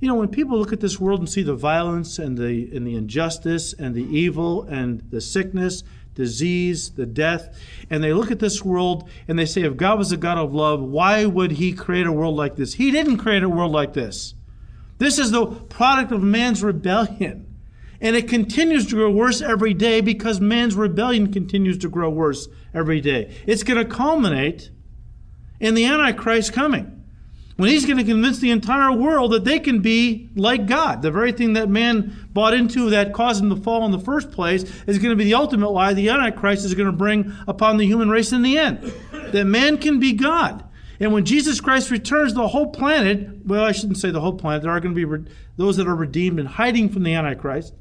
You 0.00 0.08
know, 0.08 0.14
when 0.14 0.28
people 0.28 0.58
look 0.58 0.72
at 0.72 0.80
this 0.80 0.98
world 0.98 1.20
and 1.20 1.28
see 1.28 1.42
the 1.42 1.54
violence 1.54 2.18
and 2.18 2.38
the 2.38 2.74
and 2.74 2.86
the 2.86 2.96
injustice 2.96 3.74
and 3.74 3.94
the 3.94 4.04
evil 4.04 4.62
and 4.62 5.02
the 5.10 5.20
sickness, 5.20 5.84
disease, 6.14 6.90
the 6.90 7.06
death, 7.06 7.58
and 7.88 8.02
they 8.02 8.12
look 8.12 8.30
at 8.30 8.38
this 8.38 8.64
world 8.64 9.08
and 9.28 9.38
they 9.38 9.46
say, 9.46 9.62
if 9.62 9.76
God 9.76 9.98
was 9.98 10.12
a 10.12 10.16
God 10.16 10.38
of 10.38 10.54
love, 10.54 10.80
why 10.80 11.24
would 11.24 11.52
he 11.52 11.72
create 11.72 12.06
a 12.06 12.12
world 12.12 12.36
like 12.36 12.56
this? 12.56 12.74
He 12.74 12.90
didn't 12.90 13.18
create 13.18 13.42
a 13.42 13.48
world 13.48 13.72
like 13.72 13.94
this. 13.94 14.34
This 14.98 15.18
is 15.18 15.30
the 15.30 15.46
product 15.46 16.12
of 16.12 16.22
man's 16.22 16.62
rebellion. 16.62 17.46
And 18.02 18.16
it 18.16 18.28
continues 18.28 18.86
to 18.86 18.96
grow 18.96 19.10
worse 19.10 19.42
every 19.42 19.74
day 19.74 20.00
because 20.00 20.40
man's 20.40 20.74
rebellion 20.74 21.32
continues 21.32 21.78
to 21.78 21.88
grow 21.88 22.08
worse 22.08 22.48
every 22.72 23.00
day. 23.00 23.34
It's 23.46 23.62
going 23.62 23.78
to 23.78 23.84
culminate 23.84 24.70
in 25.58 25.74
the 25.74 25.84
Antichrist 25.84 26.52
coming. 26.52 26.99
When 27.60 27.68
he's 27.68 27.84
going 27.84 27.98
to 27.98 28.04
convince 28.04 28.38
the 28.38 28.52
entire 28.52 28.90
world 28.90 29.32
that 29.32 29.44
they 29.44 29.58
can 29.58 29.82
be 29.82 30.30
like 30.34 30.66
God. 30.66 31.02
The 31.02 31.10
very 31.10 31.30
thing 31.30 31.52
that 31.52 31.68
man 31.68 32.26
bought 32.32 32.54
into 32.54 32.88
that 32.88 33.12
caused 33.12 33.42
him 33.42 33.50
to 33.50 33.56
fall 33.60 33.84
in 33.84 33.92
the 33.92 33.98
first 33.98 34.32
place 34.32 34.62
is 34.86 34.96
going 34.96 35.10
to 35.10 35.14
be 35.14 35.24
the 35.24 35.34
ultimate 35.34 35.68
lie 35.68 35.92
the 35.92 36.08
Antichrist 36.08 36.64
is 36.64 36.72
going 36.72 36.86
to 36.86 36.92
bring 36.92 37.34
upon 37.46 37.76
the 37.76 37.84
human 37.84 38.08
race 38.08 38.32
in 38.32 38.40
the 38.40 38.56
end. 38.56 38.90
That 39.12 39.44
man 39.44 39.76
can 39.76 40.00
be 40.00 40.14
God. 40.14 40.64
And 41.00 41.12
when 41.12 41.26
Jesus 41.26 41.60
Christ 41.60 41.90
returns, 41.90 42.32
the 42.32 42.48
whole 42.48 42.70
planet, 42.70 43.44
well, 43.44 43.62
I 43.62 43.72
shouldn't 43.72 43.98
say 43.98 44.10
the 44.10 44.22
whole 44.22 44.38
planet, 44.38 44.62
there 44.62 44.72
are 44.72 44.80
going 44.80 44.94
to 44.94 44.96
be 44.96 45.04
re- 45.04 45.30
those 45.58 45.76
that 45.76 45.86
are 45.86 45.94
redeemed 45.94 46.40
and 46.40 46.48
hiding 46.48 46.88
from 46.88 47.02
the 47.02 47.12
Antichrist. 47.12 47.74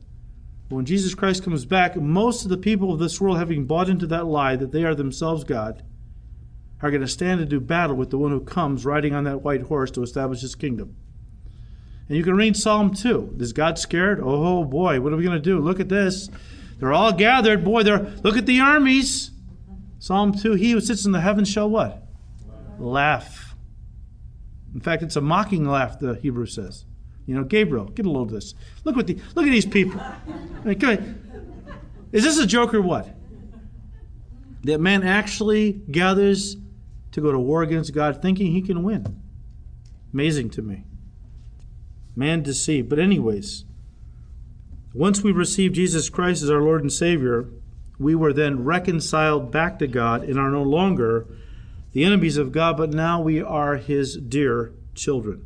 But 0.67 0.75
when 0.75 0.85
Jesus 0.85 1.15
Christ 1.15 1.45
comes 1.45 1.63
back, 1.63 1.95
most 1.95 2.43
of 2.43 2.49
the 2.49 2.57
people 2.57 2.91
of 2.91 2.99
this 2.99 3.21
world, 3.21 3.37
having 3.37 3.63
bought 3.63 3.87
into 3.87 4.07
that 4.07 4.25
lie 4.25 4.57
that 4.57 4.73
they 4.73 4.83
are 4.83 4.93
themselves 4.93 5.45
God, 5.45 5.83
are 6.81 6.91
going 6.91 7.01
to 7.01 7.07
stand 7.07 7.41
and 7.41 7.49
do 7.49 7.59
battle 7.59 7.95
with 7.95 8.09
the 8.09 8.17
one 8.17 8.31
who 8.31 8.41
comes 8.41 8.85
riding 8.85 9.13
on 9.13 9.25
that 9.25 9.41
white 9.41 9.63
horse 9.63 9.91
to 9.91 10.03
establish 10.03 10.41
his 10.41 10.55
kingdom. 10.55 10.95
And 12.07 12.17
you 12.17 12.23
can 12.23 12.35
read 12.35 12.57
Psalm 12.57 12.93
2. 12.93 13.35
Is 13.39 13.53
God 13.53 13.77
scared? 13.77 14.19
Oh 14.21 14.63
boy, 14.63 14.99
what 14.99 15.13
are 15.13 15.17
we 15.17 15.23
going 15.23 15.35
to 15.35 15.41
do? 15.41 15.59
Look 15.59 15.79
at 15.79 15.89
this. 15.89 16.29
They're 16.79 16.93
all 16.93 17.11
gathered. 17.11 17.63
Boy, 17.63 17.83
they're 17.83 17.99
look 18.23 18.37
at 18.37 18.45
the 18.45 18.59
armies. 18.59 19.31
Psalm 19.99 20.33
2, 20.33 20.53
he 20.53 20.71
who 20.71 20.81
sits 20.81 21.05
in 21.05 21.11
the 21.11 21.21
heavens 21.21 21.49
shall 21.49 21.69
what? 21.69 22.03
Laugh. 22.79 23.55
In 24.73 24.79
fact, 24.79 25.03
it's 25.03 25.17
a 25.17 25.21
mocking 25.21 25.65
laugh, 25.65 25.99
the 25.99 26.15
Hebrew 26.15 26.45
says. 26.45 26.85
You 27.25 27.35
know, 27.35 27.43
Gabriel, 27.43 27.85
get 27.85 28.05
a 28.05 28.09
load 28.09 28.29
of 28.29 28.31
this. 28.31 28.55
Look 28.85 28.95
what 28.95 29.05
the 29.05 29.19
look 29.35 29.45
at 29.45 29.51
these 29.51 29.65
people. 29.65 29.99
I 29.99 30.17
mean, 30.63 30.79
come. 30.79 31.15
Is 32.11 32.23
this 32.23 32.39
a 32.39 32.47
joke 32.47 32.73
or 32.73 32.81
what? 32.81 33.07
That 34.63 34.79
man 34.79 35.03
actually 35.03 35.73
gathers 35.73 36.57
to 37.11 37.21
go 37.21 37.31
to 37.31 37.39
war 37.39 37.63
against 37.63 37.93
God 37.93 38.21
thinking 38.21 38.51
he 38.51 38.61
can 38.61 38.83
win. 38.83 39.21
Amazing 40.13 40.49
to 40.51 40.61
me. 40.61 40.83
Man 42.15 42.43
deceived. 42.43 42.89
But, 42.89 42.99
anyways, 42.99 43.65
once 44.93 45.21
we 45.21 45.31
receive 45.31 45.73
Jesus 45.73 46.09
Christ 46.09 46.43
as 46.43 46.49
our 46.49 46.61
Lord 46.61 46.81
and 46.81 46.91
Savior, 46.91 47.49
we 47.97 48.15
were 48.15 48.33
then 48.33 48.63
reconciled 48.63 49.51
back 49.51 49.79
to 49.79 49.87
God 49.87 50.23
and 50.23 50.39
are 50.39 50.49
no 50.49 50.63
longer 50.63 51.27
the 51.91 52.03
enemies 52.03 52.37
of 52.37 52.51
God, 52.51 52.77
but 52.77 52.91
now 52.91 53.21
we 53.21 53.41
are 53.41 53.77
His 53.77 54.15
dear 54.17 54.73
children. 54.95 55.45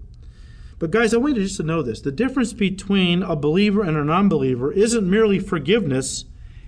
But, 0.80 0.92
guys, 0.92 1.14
I 1.14 1.18
want 1.18 1.38
you 1.38 1.44
just 1.44 1.58
to 1.58 1.64
know 1.64 1.82
this 1.82 2.02
the 2.02 2.12
difference 2.12 2.54
between 2.54 3.24
a 3.24 3.36
believer 3.36 3.84
and 3.84 3.96
a 3.98 4.04
non 4.04 4.30
believer 4.30 4.72
isn't 4.72 5.10
merely 5.10 5.40
forgiveness, 5.40 6.26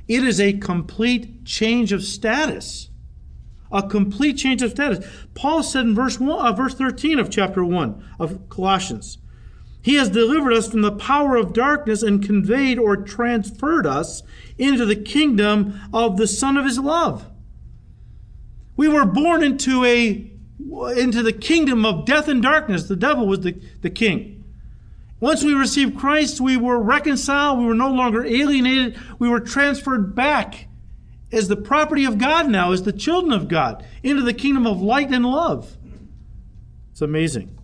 it 0.08 0.24
is 0.24 0.40
a 0.40 0.54
complete 0.54 1.46
change 1.46 1.92
of 1.92 2.04
status 2.04 2.90
a 3.76 3.88
complete 3.88 4.38
change 4.38 4.62
of 4.62 4.72
status. 4.72 5.06
Paul 5.34 5.62
said 5.62 5.86
in 5.86 5.94
verse 5.94 6.20
1, 6.20 6.46
uh, 6.46 6.52
verse 6.54 6.74
13 6.74 7.20
of 7.20 7.30
chapter 7.30 7.64
1 7.64 8.04
of 8.20 8.50
Colossians, 8.50 9.18
He 9.82 9.96
has 9.96 10.10
delivered 10.10 10.54
us 10.54 10.70
from 10.70 10.82
the 10.82 10.94
power 10.94 11.36
of 11.36 11.54
darkness 11.54 12.02
and 12.02 12.26
conveyed 12.26 12.80
or 12.80 12.96
transferred 12.96 13.86
us 13.86 14.24
into 14.58 14.86
the 14.86 14.96
kingdom 14.96 15.80
of 15.94 16.18
the 16.18 16.28
Son 16.28 16.58
of 16.58 16.66
His 16.66 16.80
love. 16.80 17.30
We 18.78 18.88
were 18.88 19.06
born 19.06 19.44
into 19.44 19.84
a 19.84 20.32
into 20.98 21.22
the 21.22 21.34
kingdom 21.34 21.86
of 21.86 22.06
death 22.06 22.28
and 22.28 22.42
darkness. 22.42 22.84
The 22.84 22.96
devil 22.96 23.28
was 23.28 23.42
the, 23.42 23.62
the 23.82 23.90
king. 23.90 24.44
Once 25.20 25.44
we 25.44 25.54
received 25.54 25.98
Christ, 25.98 26.40
we 26.40 26.58
were 26.58 26.80
reconciled. 26.80 27.60
We 27.60 27.66
were 27.66 27.76
no 27.76 27.92
longer 27.92 28.26
alienated. 28.26 28.98
We 29.20 29.30
were 29.30 29.40
transferred 29.40 30.16
back 30.16 30.68
as 31.32 31.48
the 31.48 31.56
property 31.56 32.06
of 32.06 32.18
God 32.18 32.50
now, 32.50 32.72
as 32.72 32.84
the 32.84 32.94
children 32.94 33.34
of 33.34 33.48
God, 33.48 33.86
into 34.04 34.22
the 34.22 34.34
kingdom 34.34 34.66
of 34.66 34.82
light 34.82 35.10
and 35.12 35.26
love. 35.26 35.78
It's 36.92 37.02
amazing. 37.02 37.58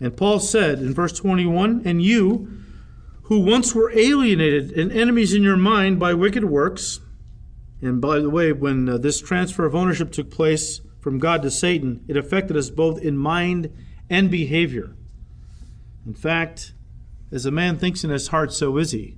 And 0.00 0.16
Paul 0.16 0.40
said 0.40 0.78
in 0.78 0.94
verse 0.94 1.12
21 1.12 1.82
And 1.84 2.02
you, 2.02 2.62
who 3.24 3.40
once 3.40 3.74
were 3.74 3.96
alienated 3.96 4.72
and 4.72 4.90
enemies 4.92 5.32
in 5.32 5.42
your 5.42 5.56
mind 5.56 5.98
by 5.98 6.14
wicked 6.14 6.44
works, 6.44 7.00
and 7.80 8.00
by 8.00 8.20
the 8.20 8.30
way, 8.30 8.52
when 8.52 8.88
uh, 8.88 8.98
this 8.98 9.20
transfer 9.20 9.64
of 9.64 9.74
ownership 9.74 10.12
took 10.12 10.30
place 10.30 10.80
from 11.00 11.18
God 11.18 11.42
to 11.42 11.50
Satan, 11.50 12.04
it 12.06 12.16
affected 12.16 12.56
us 12.56 12.70
both 12.70 13.00
in 13.00 13.16
mind 13.16 13.72
and 14.08 14.30
behavior. 14.30 14.94
In 16.06 16.14
fact, 16.14 16.74
as 17.32 17.44
a 17.44 17.50
man 17.50 17.78
thinks 17.78 18.04
in 18.04 18.10
his 18.10 18.28
heart, 18.28 18.52
so 18.52 18.76
is 18.76 18.92
he. 18.92 19.16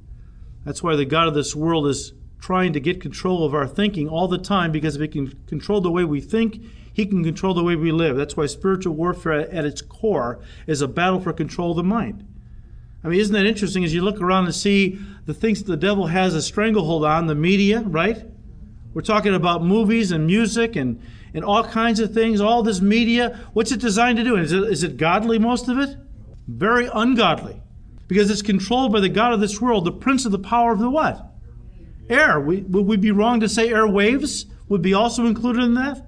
That's 0.64 0.82
why 0.82 0.96
the 0.96 1.04
God 1.04 1.28
of 1.28 1.34
this 1.34 1.54
world 1.54 1.86
is 1.86 2.12
trying 2.40 2.72
to 2.72 2.80
get 2.80 3.00
control 3.00 3.44
of 3.44 3.54
our 3.54 3.66
thinking 3.66 4.08
all 4.08 4.28
the 4.28 4.38
time 4.38 4.70
because 4.70 4.96
if 4.96 5.02
he 5.02 5.08
can 5.08 5.38
control 5.46 5.80
the 5.80 5.90
way 5.90 6.04
we 6.04 6.20
think, 6.20 6.62
he 6.92 7.06
can 7.06 7.24
control 7.24 7.54
the 7.54 7.64
way 7.64 7.74
we 7.74 7.90
live. 7.90 8.16
That's 8.16 8.36
why 8.36 8.46
spiritual 8.46 8.94
warfare 8.94 9.50
at 9.50 9.64
its 9.64 9.82
core 9.82 10.40
is 10.66 10.80
a 10.80 10.88
battle 10.88 11.20
for 11.20 11.32
control 11.32 11.72
of 11.72 11.76
the 11.76 11.82
mind. 11.82 12.26
I 13.02 13.08
mean, 13.08 13.20
isn't 13.20 13.34
that 13.34 13.44
interesting 13.44 13.84
as 13.84 13.92
you 13.92 14.00
look 14.00 14.20
around 14.20 14.46
and 14.46 14.54
see 14.54 14.98
the 15.26 15.34
things 15.34 15.62
that 15.62 15.70
the 15.70 15.76
devil 15.76 16.06
has 16.06 16.34
a 16.34 16.40
stranglehold 16.40 17.04
on, 17.04 17.26
the 17.26 17.34
media, 17.34 17.80
right? 17.80 18.24
We're 18.94 19.02
talking 19.02 19.34
about 19.34 19.64
movies 19.64 20.12
and 20.12 20.26
music 20.26 20.76
and, 20.76 21.02
and 21.34 21.44
all 21.44 21.64
kinds 21.64 21.98
of 21.98 22.14
things, 22.14 22.40
all 22.40 22.62
this 22.62 22.80
media. 22.80 23.40
What's 23.52 23.72
it 23.72 23.80
designed 23.80 24.18
to 24.18 24.24
do? 24.24 24.36
Is 24.36 24.52
it, 24.52 24.62
is 24.62 24.84
it 24.84 24.96
godly, 24.96 25.38
most 25.38 25.68
of 25.68 25.78
it? 25.78 25.96
Very 26.46 26.88
ungodly. 26.94 27.60
Because 28.06 28.30
it's 28.30 28.42
controlled 28.42 28.92
by 28.92 29.00
the 29.00 29.08
God 29.08 29.32
of 29.32 29.40
this 29.40 29.60
world, 29.60 29.84
the 29.84 29.92
prince 29.92 30.24
of 30.24 30.32
the 30.32 30.38
power 30.38 30.72
of 30.72 30.78
the 30.78 30.88
what? 30.88 31.33
Air. 32.08 32.40
Would 32.40 32.72
we 32.72 32.96
be 32.96 33.10
wrong 33.10 33.40
to 33.40 33.48
say 33.48 33.68
airwaves 33.68 34.46
would 34.68 34.82
be 34.82 34.94
also 34.94 35.26
included 35.26 35.62
in 35.62 35.74
that? 35.74 36.06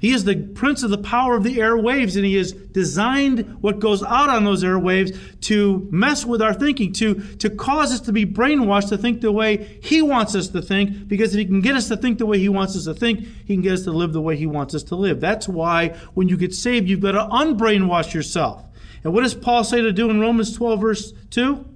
He 0.00 0.12
is 0.12 0.24
the 0.24 0.34
prince 0.34 0.82
of 0.82 0.88
the 0.88 0.98
power 0.98 1.36
of 1.36 1.44
the 1.44 1.58
airwaves, 1.58 2.16
and 2.16 2.24
he 2.24 2.34
has 2.36 2.52
designed 2.52 3.58
what 3.60 3.80
goes 3.80 4.02
out 4.02 4.30
on 4.30 4.44
those 4.44 4.64
airwaves 4.64 5.16
to 5.42 5.86
mess 5.90 6.24
with 6.24 6.40
our 6.40 6.54
thinking, 6.54 6.94
to, 6.94 7.16
to 7.36 7.50
cause 7.50 7.92
us 7.92 8.00
to 8.00 8.12
be 8.12 8.24
brainwashed 8.24 8.88
to 8.88 8.96
think 8.96 9.20
the 9.20 9.30
way 9.30 9.78
he 9.82 10.00
wants 10.00 10.34
us 10.34 10.48
to 10.48 10.62
think, 10.62 11.06
because 11.06 11.34
if 11.34 11.38
he 11.38 11.44
can 11.44 11.60
get 11.60 11.76
us 11.76 11.88
to 11.88 11.98
think 11.98 12.16
the 12.16 12.24
way 12.24 12.38
he 12.38 12.48
wants 12.48 12.74
us 12.76 12.84
to 12.84 12.94
think, 12.94 13.20
he 13.20 13.54
can 13.54 13.60
get 13.60 13.74
us 13.74 13.82
to 13.82 13.92
live 13.92 14.14
the 14.14 14.22
way 14.22 14.36
he 14.36 14.46
wants 14.46 14.74
us 14.74 14.82
to 14.84 14.96
live. 14.96 15.20
That's 15.20 15.46
why 15.46 15.90
when 16.14 16.28
you 16.28 16.38
get 16.38 16.54
saved, 16.54 16.88
you've 16.88 17.00
got 17.00 17.12
to 17.12 17.28
unbrainwash 17.30 18.14
yourself. 18.14 18.64
And 19.04 19.12
what 19.12 19.22
does 19.22 19.34
Paul 19.34 19.64
say 19.64 19.82
to 19.82 19.92
do 19.92 20.08
in 20.08 20.18
Romans 20.18 20.56
12, 20.56 20.80
verse 20.80 21.12
2? 21.30 21.66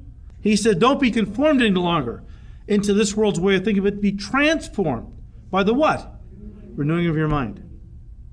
He 0.40 0.57
said, 0.57 0.78
Don't 0.78 1.00
be 1.00 1.11
conformed 1.11 1.61
any 1.61 1.72
longer 1.72 2.22
into 2.66 2.94
this 2.94 3.16
world's 3.16 3.40
way 3.40 3.57
of 3.57 3.64
thinking, 3.64 3.83
but 3.83 4.00
be 4.00 4.12
transformed 4.12 5.12
by 5.50 5.62
the 5.62 5.74
what? 5.74 6.20
Renewing 6.74 7.07
of 7.07 7.16
your 7.16 7.29
mind. 7.29 7.61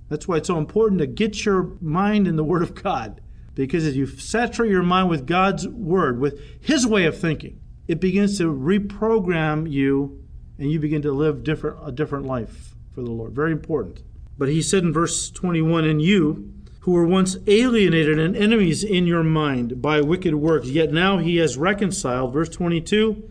That's 0.09 0.27
why 0.27 0.37
it's 0.37 0.47
so 0.47 0.57
important 0.57 0.99
to 0.99 1.07
get 1.07 1.45
your 1.45 1.77
mind 1.79 2.27
in 2.27 2.35
the 2.35 2.43
Word 2.43 2.63
of 2.63 2.75
God. 2.75 3.21
Because 3.53 3.85
as 3.85 3.97
you 3.97 4.07
saturate 4.07 4.71
your 4.71 4.83
mind 4.83 5.09
with 5.09 5.27
God's 5.27 5.67
Word, 5.67 6.19
with 6.19 6.39
His 6.61 6.87
way 6.87 7.05
of 7.05 7.19
thinking, 7.19 7.59
it 7.87 7.99
begins 7.99 8.37
to 8.37 8.53
reprogram 8.53 9.69
you 9.69 10.23
and 10.57 10.71
you 10.71 10.79
begin 10.79 11.01
to 11.01 11.11
live 11.11 11.43
different, 11.43 11.77
a 11.83 11.91
different 11.91 12.25
life 12.25 12.75
for 12.93 13.01
the 13.01 13.11
Lord. 13.11 13.33
Very 13.33 13.51
important. 13.51 14.03
But 14.37 14.49
he 14.49 14.61
said 14.61 14.83
in 14.83 14.93
verse 14.93 15.29
21 15.31 15.85
And 15.85 16.01
you, 16.01 16.53
who 16.81 16.91
were 16.91 17.05
once 17.05 17.37
alienated 17.47 18.19
and 18.19 18.35
enemies 18.35 18.83
in 18.83 19.07
your 19.07 19.23
mind 19.23 19.81
by 19.81 20.01
wicked 20.01 20.35
works, 20.35 20.67
yet 20.67 20.91
now 20.91 21.17
he 21.17 21.37
has 21.37 21.57
reconciled, 21.57 22.33
verse 22.33 22.49
22, 22.49 23.29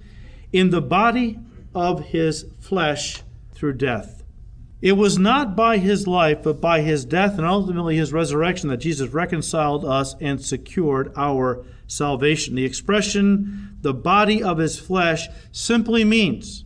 in 0.53 0.71
the 0.71 0.83
body 0.83 1.39
of 1.75 2.07
his 2.07 2.47
flesh 2.59 3.23
through 3.53 3.75
death. 3.75 4.23
It 4.83 4.93
was 4.93 5.19
not 5.19 5.55
by 5.55 5.77
his 5.77 6.07
life, 6.07 6.43
but 6.43 6.61
by 6.61 6.81
his 6.81 7.05
death 7.05 7.37
and 7.37 7.47
ultimately 7.47 7.97
his 7.97 8.13
resurrection 8.13 8.71
that 8.71 8.79
Jesus 8.79 9.11
reconciled 9.11 9.85
us 9.85 10.15
and 10.21 10.43
secured 10.43 11.13
our 11.17 11.65
salvation. 11.87 12.55
The 12.55 12.65
expression, 12.65 13.77
the 13.83 13.93
body 13.93 14.43
of 14.43 14.59
his 14.59 14.79
flesh, 14.79 15.29
simply 15.53 16.03
means, 16.05 16.65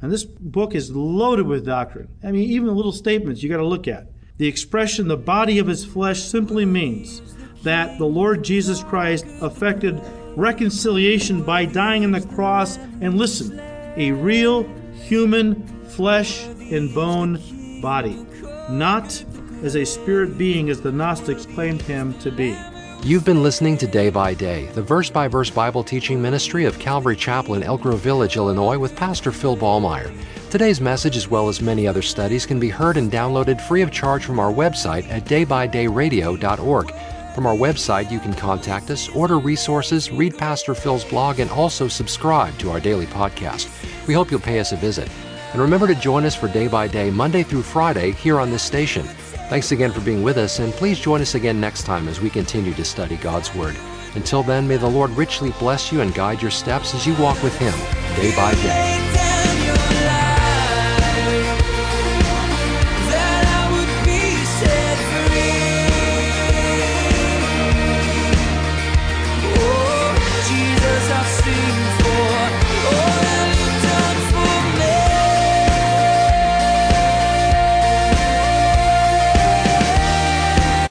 and 0.00 0.10
this 0.10 0.24
book 0.24 0.74
is 0.74 0.90
loaded 0.90 1.46
with 1.46 1.66
doctrine. 1.66 2.08
I 2.24 2.32
mean, 2.32 2.48
even 2.50 2.68
the 2.68 2.74
little 2.74 2.92
statements 2.92 3.42
you 3.42 3.50
got 3.50 3.58
to 3.58 3.66
look 3.66 3.86
at. 3.86 4.08
The 4.38 4.48
expression, 4.48 5.06
the 5.06 5.16
body 5.16 5.58
of 5.58 5.66
his 5.66 5.84
flesh, 5.84 6.22
simply 6.22 6.64
means 6.64 7.20
that 7.62 7.98
the 7.98 8.06
Lord 8.06 8.42
Jesus 8.42 8.82
Christ 8.82 9.26
effected 9.42 10.00
reconciliation 10.36 11.42
by 11.42 11.64
dying 11.64 12.04
on 12.04 12.10
the 12.10 12.20
cross 12.20 12.76
and 13.00 13.16
listen, 13.18 13.60
a 13.96 14.12
real 14.12 14.64
human 14.94 15.66
flesh 15.88 16.44
and 16.44 16.94
bone 16.94 17.40
body, 17.80 18.24
not 18.70 19.24
as 19.62 19.76
a 19.76 19.84
spirit 19.84 20.38
being 20.38 20.70
as 20.70 20.80
the 20.80 20.92
Gnostics 20.92 21.46
claimed 21.46 21.82
him 21.82 22.18
to 22.20 22.30
be. 22.30 22.56
You've 23.04 23.24
been 23.24 23.42
listening 23.42 23.76
to 23.78 23.86
Day 23.88 24.10
by 24.10 24.32
Day, 24.32 24.66
the 24.74 24.82
verse 24.82 25.10
by 25.10 25.26
verse 25.26 25.50
Bible 25.50 25.82
teaching 25.82 26.22
ministry 26.22 26.66
of 26.66 26.78
Calvary 26.78 27.16
Chapel 27.16 27.54
in 27.54 27.64
Elk 27.64 27.82
Grove 27.82 27.98
Village, 27.98 28.36
Illinois, 28.36 28.78
with 28.78 28.94
Pastor 28.94 29.32
Phil 29.32 29.56
Ballmaier. 29.56 30.14
Today's 30.50 30.80
message, 30.80 31.16
as 31.16 31.28
well 31.28 31.48
as 31.48 31.60
many 31.60 31.88
other 31.88 32.02
studies, 32.02 32.46
can 32.46 32.60
be 32.60 32.68
heard 32.68 32.96
and 32.96 33.10
downloaded 33.10 33.60
free 33.60 33.82
of 33.82 33.90
charge 33.90 34.24
from 34.24 34.38
our 34.38 34.52
website 34.52 35.08
at 35.08 35.24
daybydayradio.org. 35.24 36.94
From 37.34 37.46
our 37.46 37.54
website, 37.54 38.10
you 38.10 38.20
can 38.20 38.34
contact 38.34 38.90
us, 38.90 39.08
order 39.08 39.38
resources, 39.38 40.10
read 40.10 40.36
Pastor 40.36 40.74
Phil's 40.74 41.04
blog, 41.04 41.38
and 41.38 41.50
also 41.50 41.88
subscribe 41.88 42.56
to 42.58 42.70
our 42.70 42.78
daily 42.78 43.06
podcast. 43.06 43.68
We 44.06 44.12
hope 44.12 44.30
you'll 44.30 44.40
pay 44.40 44.60
us 44.60 44.72
a 44.72 44.76
visit. 44.76 45.08
And 45.52 45.60
remember 45.60 45.86
to 45.86 45.94
join 45.94 46.24
us 46.24 46.34
for 46.34 46.48
Day 46.48 46.68
by 46.68 46.88
Day, 46.88 47.10
Monday 47.10 47.42
through 47.42 47.62
Friday, 47.62 48.12
here 48.12 48.38
on 48.38 48.50
this 48.50 48.62
station. 48.62 49.04
Thanks 49.48 49.72
again 49.72 49.92
for 49.92 50.00
being 50.00 50.22
with 50.22 50.36
us, 50.36 50.58
and 50.58 50.72
please 50.74 50.98
join 50.98 51.22
us 51.22 51.34
again 51.34 51.60
next 51.60 51.84
time 51.84 52.06
as 52.06 52.20
we 52.20 52.28
continue 52.28 52.74
to 52.74 52.84
study 52.84 53.16
God's 53.16 53.54
Word. 53.54 53.76
Until 54.14 54.42
then, 54.42 54.68
may 54.68 54.76
the 54.76 54.86
Lord 54.88 55.10
richly 55.10 55.52
bless 55.58 55.90
you 55.90 56.02
and 56.02 56.14
guide 56.14 56.42
your 56.42 56.50
steps 56.50 56.94
as 56.94 57.06
you 57.06 57.14
walk 57.14 57.42
with 57.42 57.56
Him 57.58 57.74
day 58.16 58.34
by 58.36 58.52
day. 58.56 58.91